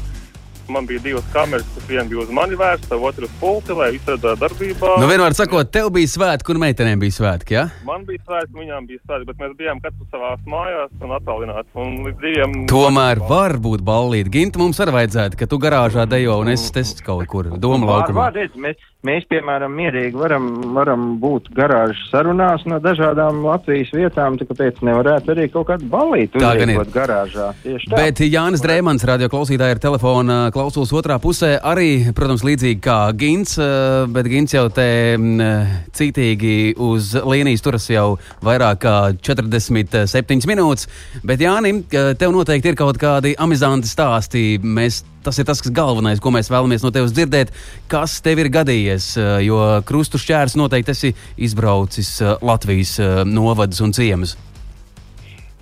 Man 0.68 0.84
bija 0.84 1.00
divas 1.00 1.24
kameras, 1.32 1.68
kas 1.76 1.86
viena 1.88 2.04
bija 2.10 2.26
uz 2.26 2.32
mani 2.36 2.58
vērsta, 2.60 2.98
otra 3.00 3.24
uz 3.24 3.32
pulti, 3.40 3.72
lai 3.72 3.88
viss 3.96 4.10
redzētu 4.10 4.42
darbībā. 4.42 4.90
Nu, 5.00 5.08
vienmēr 5.08 5.36
sakot, 5.38 5.70
tev 5.72 5.88
bija 5.96 6.10
svētki, 6.12 6.52
un 6.52 6.60
meitenēm 6.60 7.00
bija 7.00 7.16
svētki. 7.16 7.56
Ja? 7.56 7.64
Man 7.88 8.04
bija 8.08 8.20
svētki, 8.26 8.52
viņām 8.60 8.90
bija 8.90 9.00
svētki, 9.06 9.30
bet 9.30 9.40
mēs 9.44 9.54
bijām 9.62 9.80
katrs 9.84 10.12
savā 10.12 10.34
mājās 10.52 10.92
un 11.00 11.16
attālināti. 11.16 11.72
Un 11.80 11.96
diviem. 12.20 12.58
Tomēr 12.68 13.24
var 13.30 13.56
būt 13.64 13.86
ballīti. 13.88 14.34
Ginta 14.34 14.60
mums 14.60 14.84
arī 14.84 14.98
vajadzētu, 14.98 15.40
ka 15.40 15.48
tu 15.48 15.62
garāžā 15.64 16.04
dejo 16.12 16.36
un 16.44 16.52
es 16.52 16.68
testu 16.76 17.08
kaut 17.08 17.32
kur 17.32 17.48
doma 17.56 17.88
Var, 17.88 18.12
laukumā. 18.12 18.28
mēs, 18.68 18.84
mēs, 19.06 19.26
piemēram, 19.30 19.74
mierīgi 19.78 20.18
varam, 20.18 20.48
varam 20.76 21.06
būt 21.22 21.52
garāžas 21.56 22.00
sarunās 22.12 22.64
no 22.70 22.80
dažādām 22.84 23.44
Latvijas 23.46 23.92
vietām, 23.96 24.38
tā 24.40 24.48
kāpēc 24.50 24.82
nevarētu 24.86 25.34
arī 25.34 25.48
kaut 25.54 25.68
kādu 25.70 25.90
balīti 25.92 26.42
uzliekot 26.42 26.92
garāžā. 26.96 27.52
Tieši 27.64 27.92
tā. 27.92 28.00
Bet 28.02 28.22
Jānis 28.26 28.64
Drēmans, 28.64 29.06
radio 29.08 29.30
klausītāja, 29.32 29.78
ir 29.78 29.84
telefona 29.84 30.40
klausulas 30.56 30.94
otrā 30.98 31.20
pusē. 31.24 31.54
Arī, 31.62 31.90
protams, 32.18 32.46
līdzīgi 32.48 32.82
kā 32.84 33.00
Gins, 33.18 33.58
eh, 33.62 34.08
bet 34.14 34.32
Gins 34.32 34.56
jau 34.58 34.68
te 34.74 34.90
mm, 35.18 35.92
cītīgi 35.98 36.56
uz 36.88 37.14
līnijas 37.28 37.66
turas 37.66 37.90
jau 37.92 38.08
vairāk 38.46 38.82
kā 38.86 38.96
47 39.22 40.50
minūtes. 40.50 40.90
Bet 41.28 41.44
Jānim, 41.44 41.84
tev 41.90 42.34
noteikti 42.36 42.74
ir 42.74 42.80
kaut 42.80 43.00
kādi 43.02 43.36
amizanti 43.38 43.90
stāsti. 43.90 44.48
Mēs, 44.64 45.04
tas 45.28 45.40
ir 45.42 45.48
tas, 45.48 45.60
galvenais, 45.60 46.22
ko 46.24 46.32
mēs 46.32 46.48
vēlamies 46.52 46.86
no 46.86 46.92
tevis 46.96 47.12
dzirdēt. 47.16 47.52
Kas 47.92 48.22
tev 48.24 48.40
ir 48.44 48.52
gadījies? 48.54 49.10
Eh, 49.20 49.34
Jo 49.48 49.60
krustu 49.88 50.20
šķērs 50.22 50.56
noteikti 50.60 50.94
esi 50.94 51.14
izbraucis 51.38 52.10
eh, 52.24 52.36
Latvijas 52.42 52.98
eh, 53.04 53.24
novadus 53.28 53.84
un 53.84 53.94
ciemus. 53.96 54.38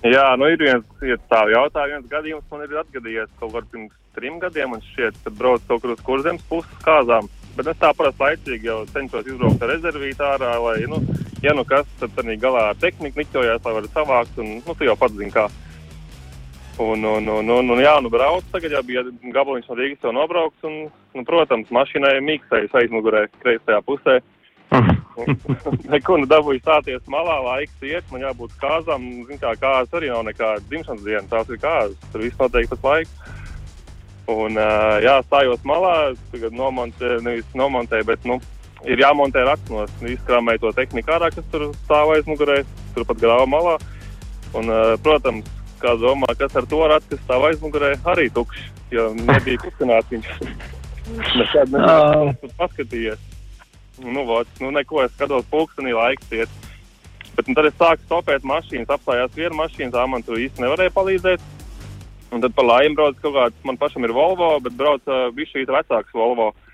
Jā, 0.06 0.26
nu 0.38 0.46
ir 0.52 0.60
viens 0.62 0.86
ja 1.02 1.16
tā 1.26 1.42
jautājums, 1.50 2.04
viens 2.06 2.10
gadījums 2.12 2.46
man 2.52 2.62
ir 2.62 2.78
atgadījies 2.78 3.32
kaut 3.40 3.56
kur 3.56 3.66
pirms 3.72 3.94
trim 4.16 4.38
gadiem, 4.40 4.76
un 4.76 4.84
šķiet, 4.92 5.18
kad 5.24 5.34
brauc 5.36 5.64
kaut 5.66 5.82
kur 5.82 5.96
uz 5.96 6.02
kurzemes 6.06 6.46
puses 6.48 6.84
kāzām. 6.86 7.26
Bet 7.56 7.70
es 7.72 7.78
tā 7.80 7.90
parasti 7.96 8.22
laicīgi 8.22 8.68
jau 8.68 8.82
cenšos 8.92 9.28
izbraukt 9.32 9.62
ar 9.64 9.72
rezervītu 9.72 10.24
ārā, 10.28 10.54
lai, 10.62 10.76
nu, 10.90 11.00
ja 11.42 11.56
nu 11.56 11.64
kas, 11.68 11.88
tad 12.00 12.16
arī 12.22 12.36
galā 12.40 12.70
ar 12.70 12.80
tehniku 12.80 13.22
niķojās, 13.22 13.64
lai 13.64 13.76
varētu 13.80 13.94
savākt, 13.96 14.42
un, 14.42 14.58
nu, 14.60 14.76
tu 14.76 14.86
jau 14.86 14.96
pats 15.00 15.18
zini 15.18 15.34
kā. 15.34 15.48
Un, 16.78 17.04
un, 17.04 17.28
un, 17.28 17.48
un, 17.48 17.70
un 17.72 17.78
jā, 17.80 17.94
nu 18.04 18.10
brauc, 18.12 18.44
tagad 18.52 18.74
jau 18.74 18.82
bija 18.84 19.02
gabaliņš 19.32 19.68
no 19.70 19.76
Rīgas 19.78 20.02
jau 20.04 20.10
nobraukts, 20.12 20.64
un, 20.68 20.90
nu, 21.16 21.22
protams, 21.24 21.70
mašīnai 21.72 22.18
mīkstējas 22.20 22.76
aizmugurē, 22.82 23.22
kreisajā 23.40 23.78
pusē. 23.86 24.18
Neko 25.94 26.18
nu 26.20 26.28
dabūju 26.28 26.60
stāties 26.60 27.08
malā, 27.08 27.38
laiks 27.46 27.86
iet, 27.86 28.04
man 28.12 28.26
jābūt 28.26 28.58
kāzām. 28.60 29.08
Zin 29.24 29.40
kā, 29.40 29.54
kāzas 29.56 29.96
arī 29.96 30.12
nav 30.12 30.26
nekāda 30.28 30.60
dzimšanas 30.68 31.06
diena, 31.06 31.24
tās 31.30 31.48
ir 31.48 31.62
kāzas, 31.62 31.96
tur 32.12 32.26
viss 32.26 32.42
notiek 32.42 32.68
pēc 32.74 32.84
laika. 32.90 33.34
Un, 34.36 34.60
jā, 35.00 35.16
stājos 35.24 35.64
malā, 35.64 35.96
tagad 36.32 36.60
nomontēju, 36.60 37.24
nevis 37.24 37.56
nomontēju, 37.56 38.10
bet, 38.10 38.28
nu, 38.28 38.40
ir 38.84 39.00
jāmontē 39.00 39.46
rakstnos, 39.48 39.92
izkrāmēju 40.12 40.66
to 40.66 40.76
tehniku 40.76 41.16
ārā, 41.16 41.32
kas 41.32 41.46
tur 41.52 41.70
stāv 41.86 42.12
aizmugurē, 42.18 42.64
turpat 42.96 43.22
grāva 43.22 43.46
malā. 43.48 43.78
Un, 44.56 44.68
protams, 45.04 45.46
kā 45.82 45.94
domā, 46.00 46.28
kas 46.38 46.56
ar 46.58 46.66
to 46.70 46.80
ratu, 46.90 47.10
kas 47.12 47.22
stāv 47.24 47.46
aizmugurē, 47.50 47.94
arī 48.12 48.26
tukšs, 48.34 48.68
jo 48.94 49.08
nebija 49.18 49.62
kustināts 49.64 50.12
viņš. 50.12 50.30
Nekad 51.38 51.74
neesmu 51.74 52.50
paskatījies. 52.58 53.20
Nu, 54.02 54.26
vot, 54.28 54.48
nu, 54.60 54.72
neko, 54.74 55.04
es 55.06 55.12
skatos 55.14 55.46
pulkstenī 55.52 55.94
laiks 55.96 56.32
iet. 56.34 56.52
Bet 57.36 57.48
nu, 57.48 57.54
tad 57.56 57.68
es 57.68 57.76
sāku 57.78 58.02
stopēt 58.04 58.44
mašīnas, 58.48 58.90
apstājās 58.92 59.36
viena 59.36 59.56
mašīna, 59.56 59.92
tā 59.94 60.04
man 60.10 60.24
tur 60.26 60.40
īsti 60.40 60.64
nevarēja 60.64 60.92
palīdzēt. 60.96 61.46
Un 62.34 62.42
tad 62.42 62.56
pa 62.56 62.64
laimi 62.66 62.96
brauc 62.98 63.20
kaut 63.22 63.36
kāds, 63.36 63.64
man 63.64 63.78
pašam 63.80 64.04
ir 64.04 64.12
Volvo, 64.16 64.50
bet 64.60 64.74
brauc 64.76 65.04
uh, 65.06 65.28
bišķīt 65.36 65.70
vecāks 65.70 66.16
Volvo. 66.16 66.50
Uh, 66.50 66.65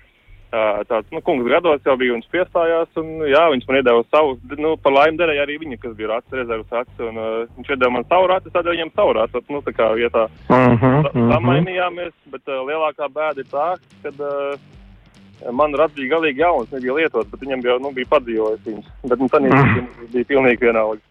tāds, 0.53 1.07
nu, 1.11 1.21
kungs 1.25 1.47
gados 1.49 1.81
jau 1.85 1.95
bija, 1.97 2.13
viņš 2.13 2.27
piestājās, 2.33 2.89
un 3.01 3.07
jā, 3.25 3.41
viņš 3.53 3.63
man 3.69 3.77
iedeva 3.79 4.03
savu, 4.13 4.35
nu, 4.61 4.75
par 4.77 4.93
laimi 4.93 5.17
derēja 5.17 5.45
arī 5.47 5.55
viņa, 5.63 5.79
kas 5.81 5.95
bija 5.97 6.11
rats, 6.11 6.35
rezervas 6.35 6.69
rats, 6.77 6.99
un 7.01 7.17
uh, 7.17 7.31
viņš 7.57 7.71
iedeva 7.73 7.89
man 7.95 8.05
savu 8.11 8.27
ratu, 8.29 8.51
tad 8.53 8.69
viņam 8.69 8.91
savu 8.95 9.15
ratu, 9.17 9.41
nu, 9.49 9.61
tā 9.65 9.73
kā 9.73 9.89
vietā 9.97 10.27
Mhm, 10.53 11.01
sa- 11.07 11.13
samainījāmies, 11.33 12.13
bet 12.33 12.45
uh, 12.53 12.61
lielākā 12.69 13.09
bēda 13.15 13.41
ir 13.41 13.49
tā, 13.49 13.67
ka 14.03 14.13
uh, 14.19 15.51
man 15.51 15.73
rats 15.75 15.95
bija 15.97 16.13
galīgi 16.17 16.39
jauns, 16.45 16.69
nebija 16.71 16.93
lietots, 17.01 17.31
bet 17.33 17.41
viņam 17.41 17.65
jau, 17.65 17.79
nu, 17.83 17.91
bija 17.97 18.11
padzīvojis 18.13 18.61
viņš. 18.69 18.85
Bet, 19.09 19.19
nu, 19.19 19.27
tad 19.33 19.41
Mhm. 19.49 19.87
bija 20.13 20.29
pilnīgi 20.29 20.69
vienalga. 20.69 21.01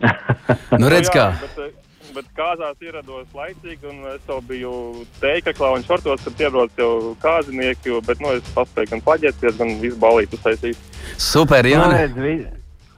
Nu, 0.80 0.88
redz, 0.90 1.08
jā, 1.08 1.14
kā. 1.14 1.26
Bet, 1.40 1.58
eh, 1.58 1.72
bet 2.14 2.26
kāzās 2.38 2.76
ierados 2.84 3.26
laicīgi, 3.36 3.84
un 3.90 3.96
es 4.14 4.22
jau 4.28 4.38
biju 4.48 4.72
teikaklā 5.22 5.68
un 5.76 5.82
šortos, 5.86 6.20
kad 6.24 6.34
piebrauc 6.38 6.72
jau 6.80 6.92
kāzinieki, 7.22 7.88
bet, 8.06 8.16
nu, 8.22 8.28
es 8.38 8.44
paspēju 8.56 8.88
gan 8.94 9.02
paģēties, 9.06 9.54
gan 9.60 9.68
visu 9.82 9.98
balītu 10.02 10.36
saistīt. 10.42 10.78
Super, 11.20 11.62
Jā, 11.68 11.82
Jāni. 11.84 12.36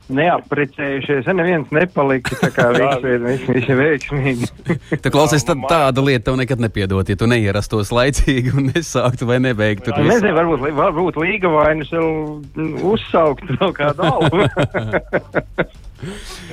neaprecējušies, 0.07 1.27
neviens 1.35 1.67
nepalika, 1.75 2.37
tā 2.39 2.51
kā 2.55 2.69
viss 2.77 3.03
ir, 3.09 3.19
viss, 3.25 3.49
viss 3.51 3.71
ir 3.73 3.77
veiksmīgi. 3.81 4.47
Tu 5.03 5.09
klausies, 5.15 5.43
tad 5.47 5.59
tāda 5.71 6.01
lieta 6.05 6.25
tev 6.29 6.37
nekad 6.39 6.61
nepiedot, 6.63 7.07
ja 7.09 7.17
tu 7.19 7.27
neierastos 7.31 7.91
laicīgi 7.95 8.49
un 8.55 8.63
nesāktu 8.71 9.27
vai 9.29 9.39
nebeigtu. 9.43 9.91
Es 9.97 10.13
nezinu, 10.13 10.35
varbūt, 10.39 10.59
varbūt 10.79 11.15
līga 11.25 11.49
vainas 11.57 11.91
vēl 11.95 12.09
mm, 12.55 12.75
uzsaukt 12.93 13.47
vēl 13.57 13.71
kādu 13.81 14.01
algu. 14.07 14.39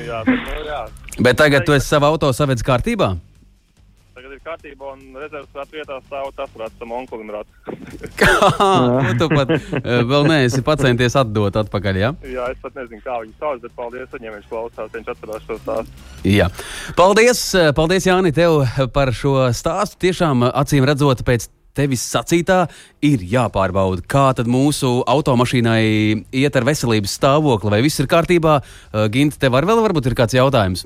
Jā, 0.08 0.21
bet, 0.23 0.39
nu, 0.39 0.54
jā. 0.63 0.82
Bet 1.19 1.38
tagad 1.38 1.65
tu 1.65 1.73
esi 1.76 1.88
savu 1.88 2.10
auto 2.10 2.32
savedis 2.34 2.65
kārtībā? 2.65 3.13
Tagad 4.13 4.34
ir 4.34 4.39
kārtībā, 4.45 4.93
un 4.93 5.17
rezerves 5.17 5.58
ratu 5.58 5.78
vietā 5.78 5.95
stāv 6.08 6.30
tas 6.38 6.52
rats, 6.58 6.76
tam 6.80 6.93
onkulim 6.97 7.30
rats. 7.34 7.49
Kā? 8.19 8.30
Nu, 9.04 9.13
tu 9.19 9.28
pat 9.30 9.52
eh, 9.54 10.02
vēl 10.10 10.28
neesi 10.30 10.62
pacenties 10.65 11.17
atdot 11.19 11.58
atpakaļ, 11.63 11.99
jā? 12.02 12.12
jā, 12.30 12.47
es 12.54 12.62
pat 12.62 12.78
nezinu, 12.78 13.02
kā 13.06 13.19
viņi 13.23 13.34
sauc, 13.41 13.62
bet 13.63 13.76
paldies 13.78 14.13
viņiem, 14.13 14.38
viņš 14.38 14.47
klausās, 14.52 14.93
viņš 14.93 15.12
atcerās 15.13 15.45
šo 15.47 15.60
stāstu. 15.62 16.06
Jā. 16.30 16.49
Paldies, 16.97 17.43
eh, 17.58 17.69
paldies 17.78 18.10
Jāni, 18.10 18.34
tev 18.34 18.63
par 18.93 19.13
šo 19.17 19.49
stāstu. 19.54 20.02
Tiešām 20.08 20.47
eh, 20.47 20.56
acīm 20.62 20.89
redzot, 20.89 21.26
pēc 21.26 21.49
tevis 21.78 22.06
sacītā 22.06 22.63
ir 23.06 23.21
jāpārbauda, 23.34 24.06
kā 24.06 24.28
tad 24.38 24.49
mūsu 24.49 24.99
automašīnai 25.10 25.84
iet 26.41 26.58
ar 26.58 26.69
veselības 26.69 27.17
stāvokli, 27.17 27.73
vai 27.73 27.86
viss 27.86 28.02
ir 28.02 28.10
kārtībā. 28.12 28.60
Ginta, 29.13 29.41
tev 29.41 29.58
ar 29.58 29.65
vēl 29.65 29.82
varbūt 29.82 30.12
ir 30.12 30.21
kāds 30.21 30.38
jautājums? 30.38 30.86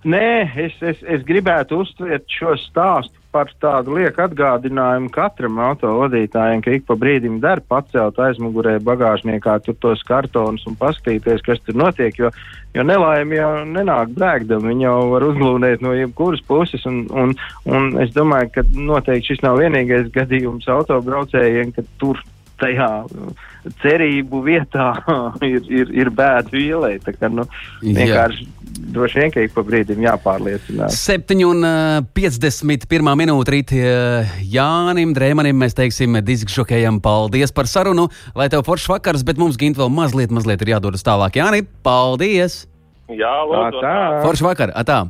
Nē, 0.00 0.48
es, 0.56 0.76
es, 0.80 1.00
es 1.04 1.24
gribētu 1.28 1.82
uztvert 1.82 2.24
šo 2.32 2.54
stāstu 2.56 3.20
par 3.30 3.50
tādu 3.62 3.98
lieku 3.98 4.24
atgādinājumu 4.24 5.10
katram 5.12 5.58
autovadītājam, 5.60 6.62
ka 6.64 6.72
ik 6.72 6.86
pa 6.88 6.96
brīdim 6.98 7.36
der 7.42 7.60
pacelt 7.68 8.16
aizmugurē 8.18 8.78
bagāžniekā 8.82 9.58
tos 9.68 10.02
kartonus 10.08 10.64
un 10.66 10.78
paskatīties, 10.80 11.44
kas 11.44 11.60
tur 11.66 11.76
notiek, 11.78 12.16
jo, 12.16 12.32
jo 12.74 12.86
nelaime 12.86 13.38
jau 13.38 13.52
nenāk 13.68 14.16
brēkdam, 14.16 14.64
viņi 14.72 14.88
jau 14.88 14.96
var 15.12 15.28
uzlūnēt 15.28 15.84
no 15.84 15.92
jebkuras 15.94 16.42
puses, 16.48 16.88
un, 16.88 17.04
un, 17.12 17.36
un 17.68 17.92
es 18.00 18.16
domāju, 18.16 18.54
ka 18.56 18.66
noteikti 18.72 19.34
šis 19.34 19.44
nav 19.44 19.60
vienīgais 19.60 20.08
gadījums 20.16 20.66
autobraucējiem, 20.80 21.76
ka 21.76 21.86
tur 22.00 22.24
tajā 22.60 22.88
cerību 23.82 24.40
vietā 24.46 24.92
ir, 25.52 25.60
ir, 25.68 25.92
ir 26.02 26.10
bēdu 26.14 26.60
ielai. 26.60 26.94
Tā 27.04 27.14
kā, 27.16 27.30
nu, 27.32 27.46
Jā. 27.82 27.94
vienkārši 27.98 28.48
droši 28.90 29.20
vien, 29.20 29.32
ka 29.34 29.44
ik 29.44 29.54
pa 29.54 29.64
brīdim 29.66 30.02
jāpārliecinās. 30.06 30.96
7 30.96 31.44
un 31.48 31.66
eh, 31.66 32.00
51 32.16 33.14
minūte 33.20 33.54
rīt 33.54 33.74
Jānim 34.50 35.14
Drēmanim 35.16 35.58
mēs 35.60 35.76
teiksim 35.78 36.20
diskžokējam 36.24 37.00
paldies 37.04 37.54
par 37.56 37.68
sarunu, 37.70 38.08
lai 38.38 38.48
tev 38.52 38.64
foršs 38.68 38.88
vakars, 38.92 39.26
bet 39.26 39.40
mums 39.40 39.60
Gint 39.60 39.80
vēl 39.80 39.92
mazliet, 39.92 40.32
mazliet 40.34 40.62
ir 40.64 40.76
jādodas 40.76 41.04
tālāk. 41.06 41.40
Jāni, 41.40 41.66
paldies! 41.84 42.64
Jā, 43.10 43.34
lūdzu. 43.50 43.82
Foršs 44.22 44.46
vakar! 44.46 44.72
Atā. 44.78 45.02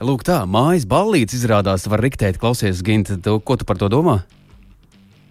Lūk, 0.00 0.22
tā, 0.24 0.42
mājas 0.48 0.86
ballītes 0.88 1.36
izrādās, 1.36 1.84
var 1.90 2.00
riktēt. 2.00 2.38
Klausies, 2.40 2.80
Gint, 2.84 3.10
tu, 3.24 3.34
ko 3.44 3.56
tu 3.60 3.66
par 3.68 3.76
to 3.80 3.90
domā? 3.92 4.22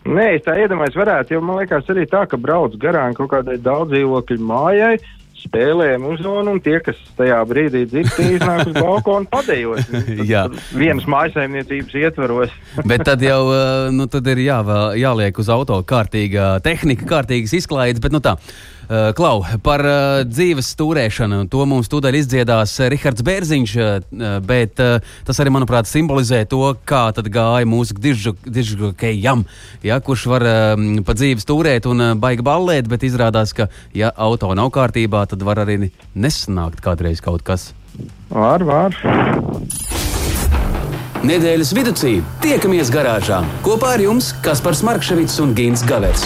Nē, 0.09 0.25
es 0.39 0.45
tā 0.45 0.55
iedomājos, 0.57 0.97
varētu, 0.97 1.35
jo 1.35 1.45
man 1.45 1.59
liekas 1.61 1.89
arī 1.93 2.07
tā, 2.09 2.23
ka 2.29 2.39
brauc 2.41 2.73
garām 2.81 3.13
kaut 3.17 3.29
kādai 3.33 3.59
daudz 3.61 3.93
dzīvokļu 3.93 4.37
mājai. 4.41 4.97
Spēlējam 5.39 6.03
uzvanu, 6.09 6.57
un 6.57 6.57
tie, 6.59 6.81
kas 6.83 6.97
tajā 7.15 7.37
brīdī 7.47 7.85
dzird, 7.87 8.09
iznāk 8.25 8.65
uz 8.67 8.73
balkonu 8.75 9.29
padējot. 9.31 9.93
Jā. 10.31 10.41
Vienas 10.75 11.07
mājasaimniecības 11.07 11.95
ietvaros. 12.01 12.57
Bet 12.89 13.05
tad 13.07 13.23
jau 13.23 13.45
eh, 13.53 13.85
nu, 13.95 14.09
tad 14.11 14.27
ir 14.33 14.43
jāvēl, 14.43 14.97
jāliek 14.99 15.39
uz 15.39 15.53
auto 15.53 15.79
kārtīga 15.87 16.57
tehnika, 16.65 17.07
kārtīgas 17.07 17.55
izklaides. 17.62 18.03
Bet, 18.03 18.12
nu, 18.12 18.19
tā, 18.25 18.35
Klau, 18.90 19.44
par 19.62 19.83
uh, 19.85 20.21
dzīves 20.25 20.71
stūrēšanu. 20.73 21.44
To 21.54 21.62
mums 21.69 21.92
tūdaļ 21.92 22.15
izdziedās 22.23 22.73
uh, 22.79 22.87
Rihards 22.90 23.21
Bērziņš, 23.25 23.73
bet 24.50 24.81
tas 25.27 25.42
arī, 25.44 25.52
manuprāt, 25.54 25.85
simbolizē 25.85 26.42
to, 26.50 26.63
kā 26.90 27.04
tad 27.13 27.29
gāja 27.29 27.69
mūsu 27.69 27.94
dižgakejam, 28.02 29.46
ja, 29.85 30.00
kurš 30.02 30.25
var 30.33 30.48
uh, 30.50 30.87
pa 31.06 31.13
dzīves 31.17 31.46
stūrēt 31.46 31.85
un 31.90 32.02
baigi 32.17 32.46
ballēt, 32.46 32.90
bet 32.90 33.06
izrādās, 33.06 33.54
ka, 33.54 33.69
ja 33.94 34.10
auto 34.17 34.50
nav 34.58 34.73
kārtībā, 34.73 35.27
tad 35.29 35.46
var 35.46 35.62
arī 35.67 35.92
nesanākt 36.17 36.81
kādreiz 36.81 37.21
kaut 37.21 37.46
kas. 37.46 37.69
Var, 38.33 38.65
var. 38.65 38.98
Nedēļas 41.19 41.75
vidū 41.75 41.94
tiekamies 42.40 42.90
garāžā 42.94 43.44
kopā 43.65 43.98
ar 43.98 44.06
jums 44.06 44.31
Kaspars 44.46 44.81
Markevits 44.87 45.37
un 45.44 45.54
Gins 45.58 45.83
Gavers. 45.85 46.25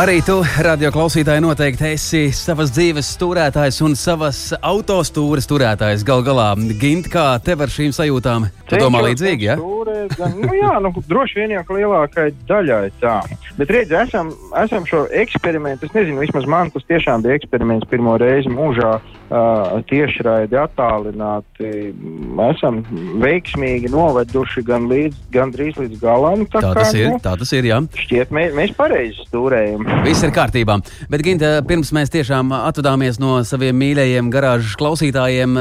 Arī 0.00 0.22
tu, 0.24 0.38
radio 0.64 0.88
klausītāji, 0.94 1.42
noteikti 1.44 1.84
esi 1.90 2.20
savas 2.32 2.70
dzīves 2.72 3.10
stūrētājs 3.18 3.82
un 3.84 3.92
savas 4.00 4.38
autostūres 4.56 5.44
turētājs. 5.50 6.06
Galu 6.08 6.24
galā, 6.24 6.46
Gint, 6.80 7.10
kā 7.12 7.34
tev 7.44 7.66
ar 7.66 7.74
šīm 7.74 7.92
sajūtām? 7.92 8.46
Tu 8.70 8.80
domā 8.80 9.02
līdzīgi, 9.10 9.50
ja? 9.50 9.58
Stūrēt, 10.00 10.16
gan, 10.16 10.36
nu 10.40 10.54
jā, 10.56 10.72
nu, 10.82 10.90
droši 11.08 11.40
vien 11.40 11.52
jau 11.54 11.64
lielākai 11.76 12.30
daļai 12.48 12.90
tā. 13.00 13.20
Bet 13.58 13.70
redzi, 13.74 13.96
esam, 13.98 14.30
esam 14.56 14.86
šo 14.88 15.04
eksperimentu, 15.12 15.88
es 15.88 15.94
nezinu, 15.96 16.20
vismaz 16.22 16.46
man 16.48 16.70
tas 16.72 16.86
tiešām 16.88 17.24
bija 17.24 17.36
eksperiments 17.36 17.88
pirmo 17.90 18.16
reizi 18.20 18.50
mūžā 18.52 18.92
uh, 18.96 19.74
tiešraidi 19.90 20.56
attālināti. 20.60 21.72
Esam 22.46 22.80
veiksmīgi 23.20 23.90
noveduši 23.92 24.64
gan 24.66 24.88
līdz, 24.90 25.18
gan 25.34 25.52
drīz 25.54 25.80
līdz 25.80 26.00
galam. 26.00 26.46
Tā, 26.50 26.62
tā 26.64 26.72
tas 26.78 26.94
ir, 26.96 27.10
nu, 27.12 27.20
tā 27.22 27.34
tas 27.40 27.52
ir, 27.56 27.68
jā. 27.68 27.82
Šķiet, 28.04 28.32
mē, 28.34 28.46
mēs 28.56 28.72
pareizi 28.78 29.26
stūrējam. 29.28 29.84
Viss 30.06 30.24
ir 30.24 30.32
kārtībā. 30.36 30.78
Bet, 31.12 31.26
Ginta, 31.26 31.58
pirms 31.66 31.92
mēs 31.96 32.12
tiešām 32.14 32.54
atvadāmies 32.62 33.20
no 33.22 33.40
saviem 33.46 33.76
mīļajiem 33.80 34.32
garāžas 34.32 34.78
klausītājiem, 34.80 35.60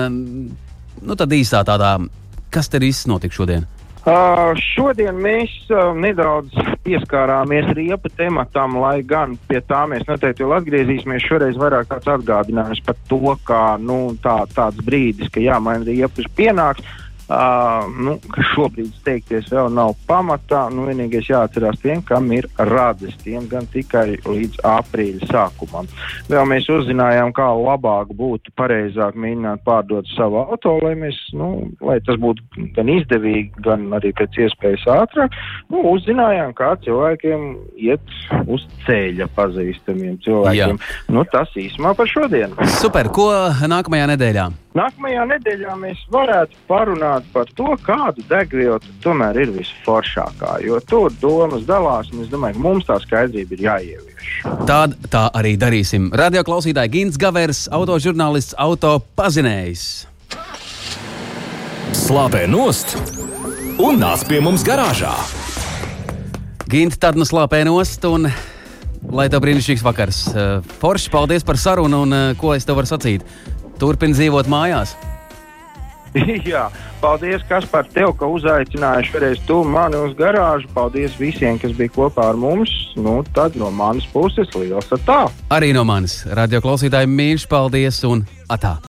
nu 1.00 1.20
tad 1.20 1.36
īsā 1.36 1.66
tādā, 1.68 1.98
kas 2.54 2.72
te 2.72 2.82
viss 2.82 3.10
notika 3.10 3.36
šodien? 3.36 3.68
Uh, 4.00 4.56
šodien 4.56 5.18
mēs 5.20 5.52
uh, 5.74 5.92
nedaudz 5.92 6.54
pieskārāmies 6.86 7.68
riepa 7.76 8.08
tematam, 8.16 8.78
lai 8.80 9.02
gan 9.04 9.36
pie 9.50 9.60
tā 9.68 9.82
mēs 9.92 10.06
noteikti 10.08 10.46
vēl 10.46 10.56
atgriezīsimies. 10.62 11.26
Šoreiz 11.28 11.60
vairāk 11.60 11.90
tāds 11.92 12.08
atgādinājums 12.16 12.80
par 12.88 12.96
to, 13.12 13.36
kā 13.44 13.64
nu, 13.84 14.00
tā, 14.24 14.38
tāds 14.56 14.80
brīdis, 14.88 15.28
ka 15.36 15.44
jā, 15.44 15.60
man 15.60 15.84
riepas 15.84 16.32
pienāks. 16.40 16.88
Uh, 17.30 17.86
nu, 17.94 18.16
šobrīd 18.56 18.90
steigties 18.98 19.52
vēl 19.54 19.68
nav 19.70 19.92
pamatā. 20.10 20.64
Nu, 20.74 20.88
vienīgais 20.90 21.28
jāatcerās 21.30 21.78
tiem, 21.84 22.02
kam 22.02 22.32
ir 22.34 22.48
rades, 22.58 23.14
tiem 23.22 23.46
gan 23.52 23.68
tikai 23.70 24.16
līdz 24.26 24.64
aprīļa 24.66 25.30
sākumam. 25.30 25.86
Vēl 26.26 26.48
mēs 26.50 26.66
uzzinājām, 26.74 27.30
kā 27.38 27.46
labāk 27.54 28.16
būtu 28.18 28.50
pareizāk 28.58 29.14
mēģināt 29.14 29.62
pārdot 29.68 30.10
savu 30.16 30.42
auto, 30.42 30.80
lai, 30.82 30.96
mēs, 30.98 31.20
nu, 31.38 31.52
lai 31.86 32.00
tas 32.08 32.18
būtu 32.18 32.66
gan 32.74 32.90
izdevīgi, 32.96 33.62
gan 33.62 33.86
arī 34.00 34.10
pēc 34.18 34.40
iespējas 34.48 34.88
ātrāk. 34.96 35.38
Nu, 35.70 35.84
uzzinājām, 35.92 36.56
kā 36.58 36.72
cilvēkiem 36.88 37.46
iet 37.78 38.18
uz 38.50 38.66
ceļa 38.88 39.30
pazīstamiem 39.38 40.18
cilvēkiem. 40.26 40.82
Jā. 40.82 41.14
Nu, 41.14 41.28
tas 41.30 41.54
īsumā 41.54 41.94
par 41.94 42.10
šodienu. 42.10 42.58
Super! 42.80 43.14
Ko 43.14 43.30
nākamajā 43.70 44.10
nedēļā? 44.16 44.48
Nākamajā 44.78 45.24
nedēļā 45.32 45.76
mēs 45.82 46.02
varētu 46.14 46.54
parunāt 46.70 47.26
par 47.34 47.50
to, 47.58 47.72
kādu 47.82 48.22
degvielu 48.30 48.78
tomēr 49.02 49.40
ir 49.42 49.54
visforšākā. 49.56 50.60
Jo 50.62 50.78
tur 50.86 51.16
domas 51.22 51.66
dalās, 51.66 52.12
un 52.14 52.22
es 52.22 52.30
domāju, 52.30 52.60
ka 52.60 52.64
mums 52.68 52.86
tā 52.86 53.00
skaidrība 53.02 53.58
ir 53.58 53.64
jāievieš. 53.66 54.30
Tād, 54.70 54.94
tā 55.10 55.24
arī 55.34 55.56
darīsim. 55.58 56.12
Radio 56.14 56.46
klausītāji 56.46 56.94
Gins 56.94 57.18
Gavers, 57.18 57.64
autožurnālists, 57.74 58.54
auto 58.62 59.00
pazinējs. 59.18 59.88
Slāpē 61.98 62.46
nost 62.46 62.94
un 63.82 63.98
nāc 64.04 64.28
pie 64.30 64.38
mums 64.46 64.62
garāžā. 64.68 65.16
Gint, 66.70 67.02
tad 67.02 67.18
nu 67.18 67.26
slāpē 67.26 67.66
nost 67.66 68.06
un. 68.06 68.30
Lai 69.10 69.30
tev 69.32 69.40
brīnišķīgs 69.42 69.82
vakars. 69.82 70.18
Forši, 70.82 71.10
paldies 71.10 71.46
par 71.48 71.58
sarunu 71.58 72.04
un 72.04 72.16
ko 72.38 72.52
es 72.54 72.68
tev 72.68 72.76
varu 72.78 72.90
sacīt. 72.90 73.24
Turpini 73.80 74.18
dzīvot 74.18 74.50
mājās. 74.52 74.96
Jā, 76.52 76.66
paldies, 77.04 77.44
kas 77.50 77.68
par 77.70 77.88
tevi, 77.94 78.10
ka 78.18 78.30
uzaicināji 78.34 79.10
šoreiz 79.12 79.42
tu 79.48 79.62
mani 79.68 80.00
uz 80.02 80.16
garāžu. 80.18 80.70
Paldies 80.74 81.18
visiem, 81.22 81.60
kas 81.62 81.76
bija 81.78 81.94
kopā 81.96 82.32
ar 82.34 82.40
mums. 82.40 82.74
Nu, 83.00 83.20
tad 83.36 83.58
no 83.60 83.70
manas 83.72 84.08
puses 84.14 84.50
liels 84.58 84.90
atā. 84.96 85.28
Arī 85.54 85.72
no 85.78 85.86
manis. 85.88 86.24
Radio 86.40 86.64
klausītāji 86.66 87.12
mīļš, 87.14 87.50
paldies 87.52 88.04
un 88.10 88.26
atā. 88.50 88.80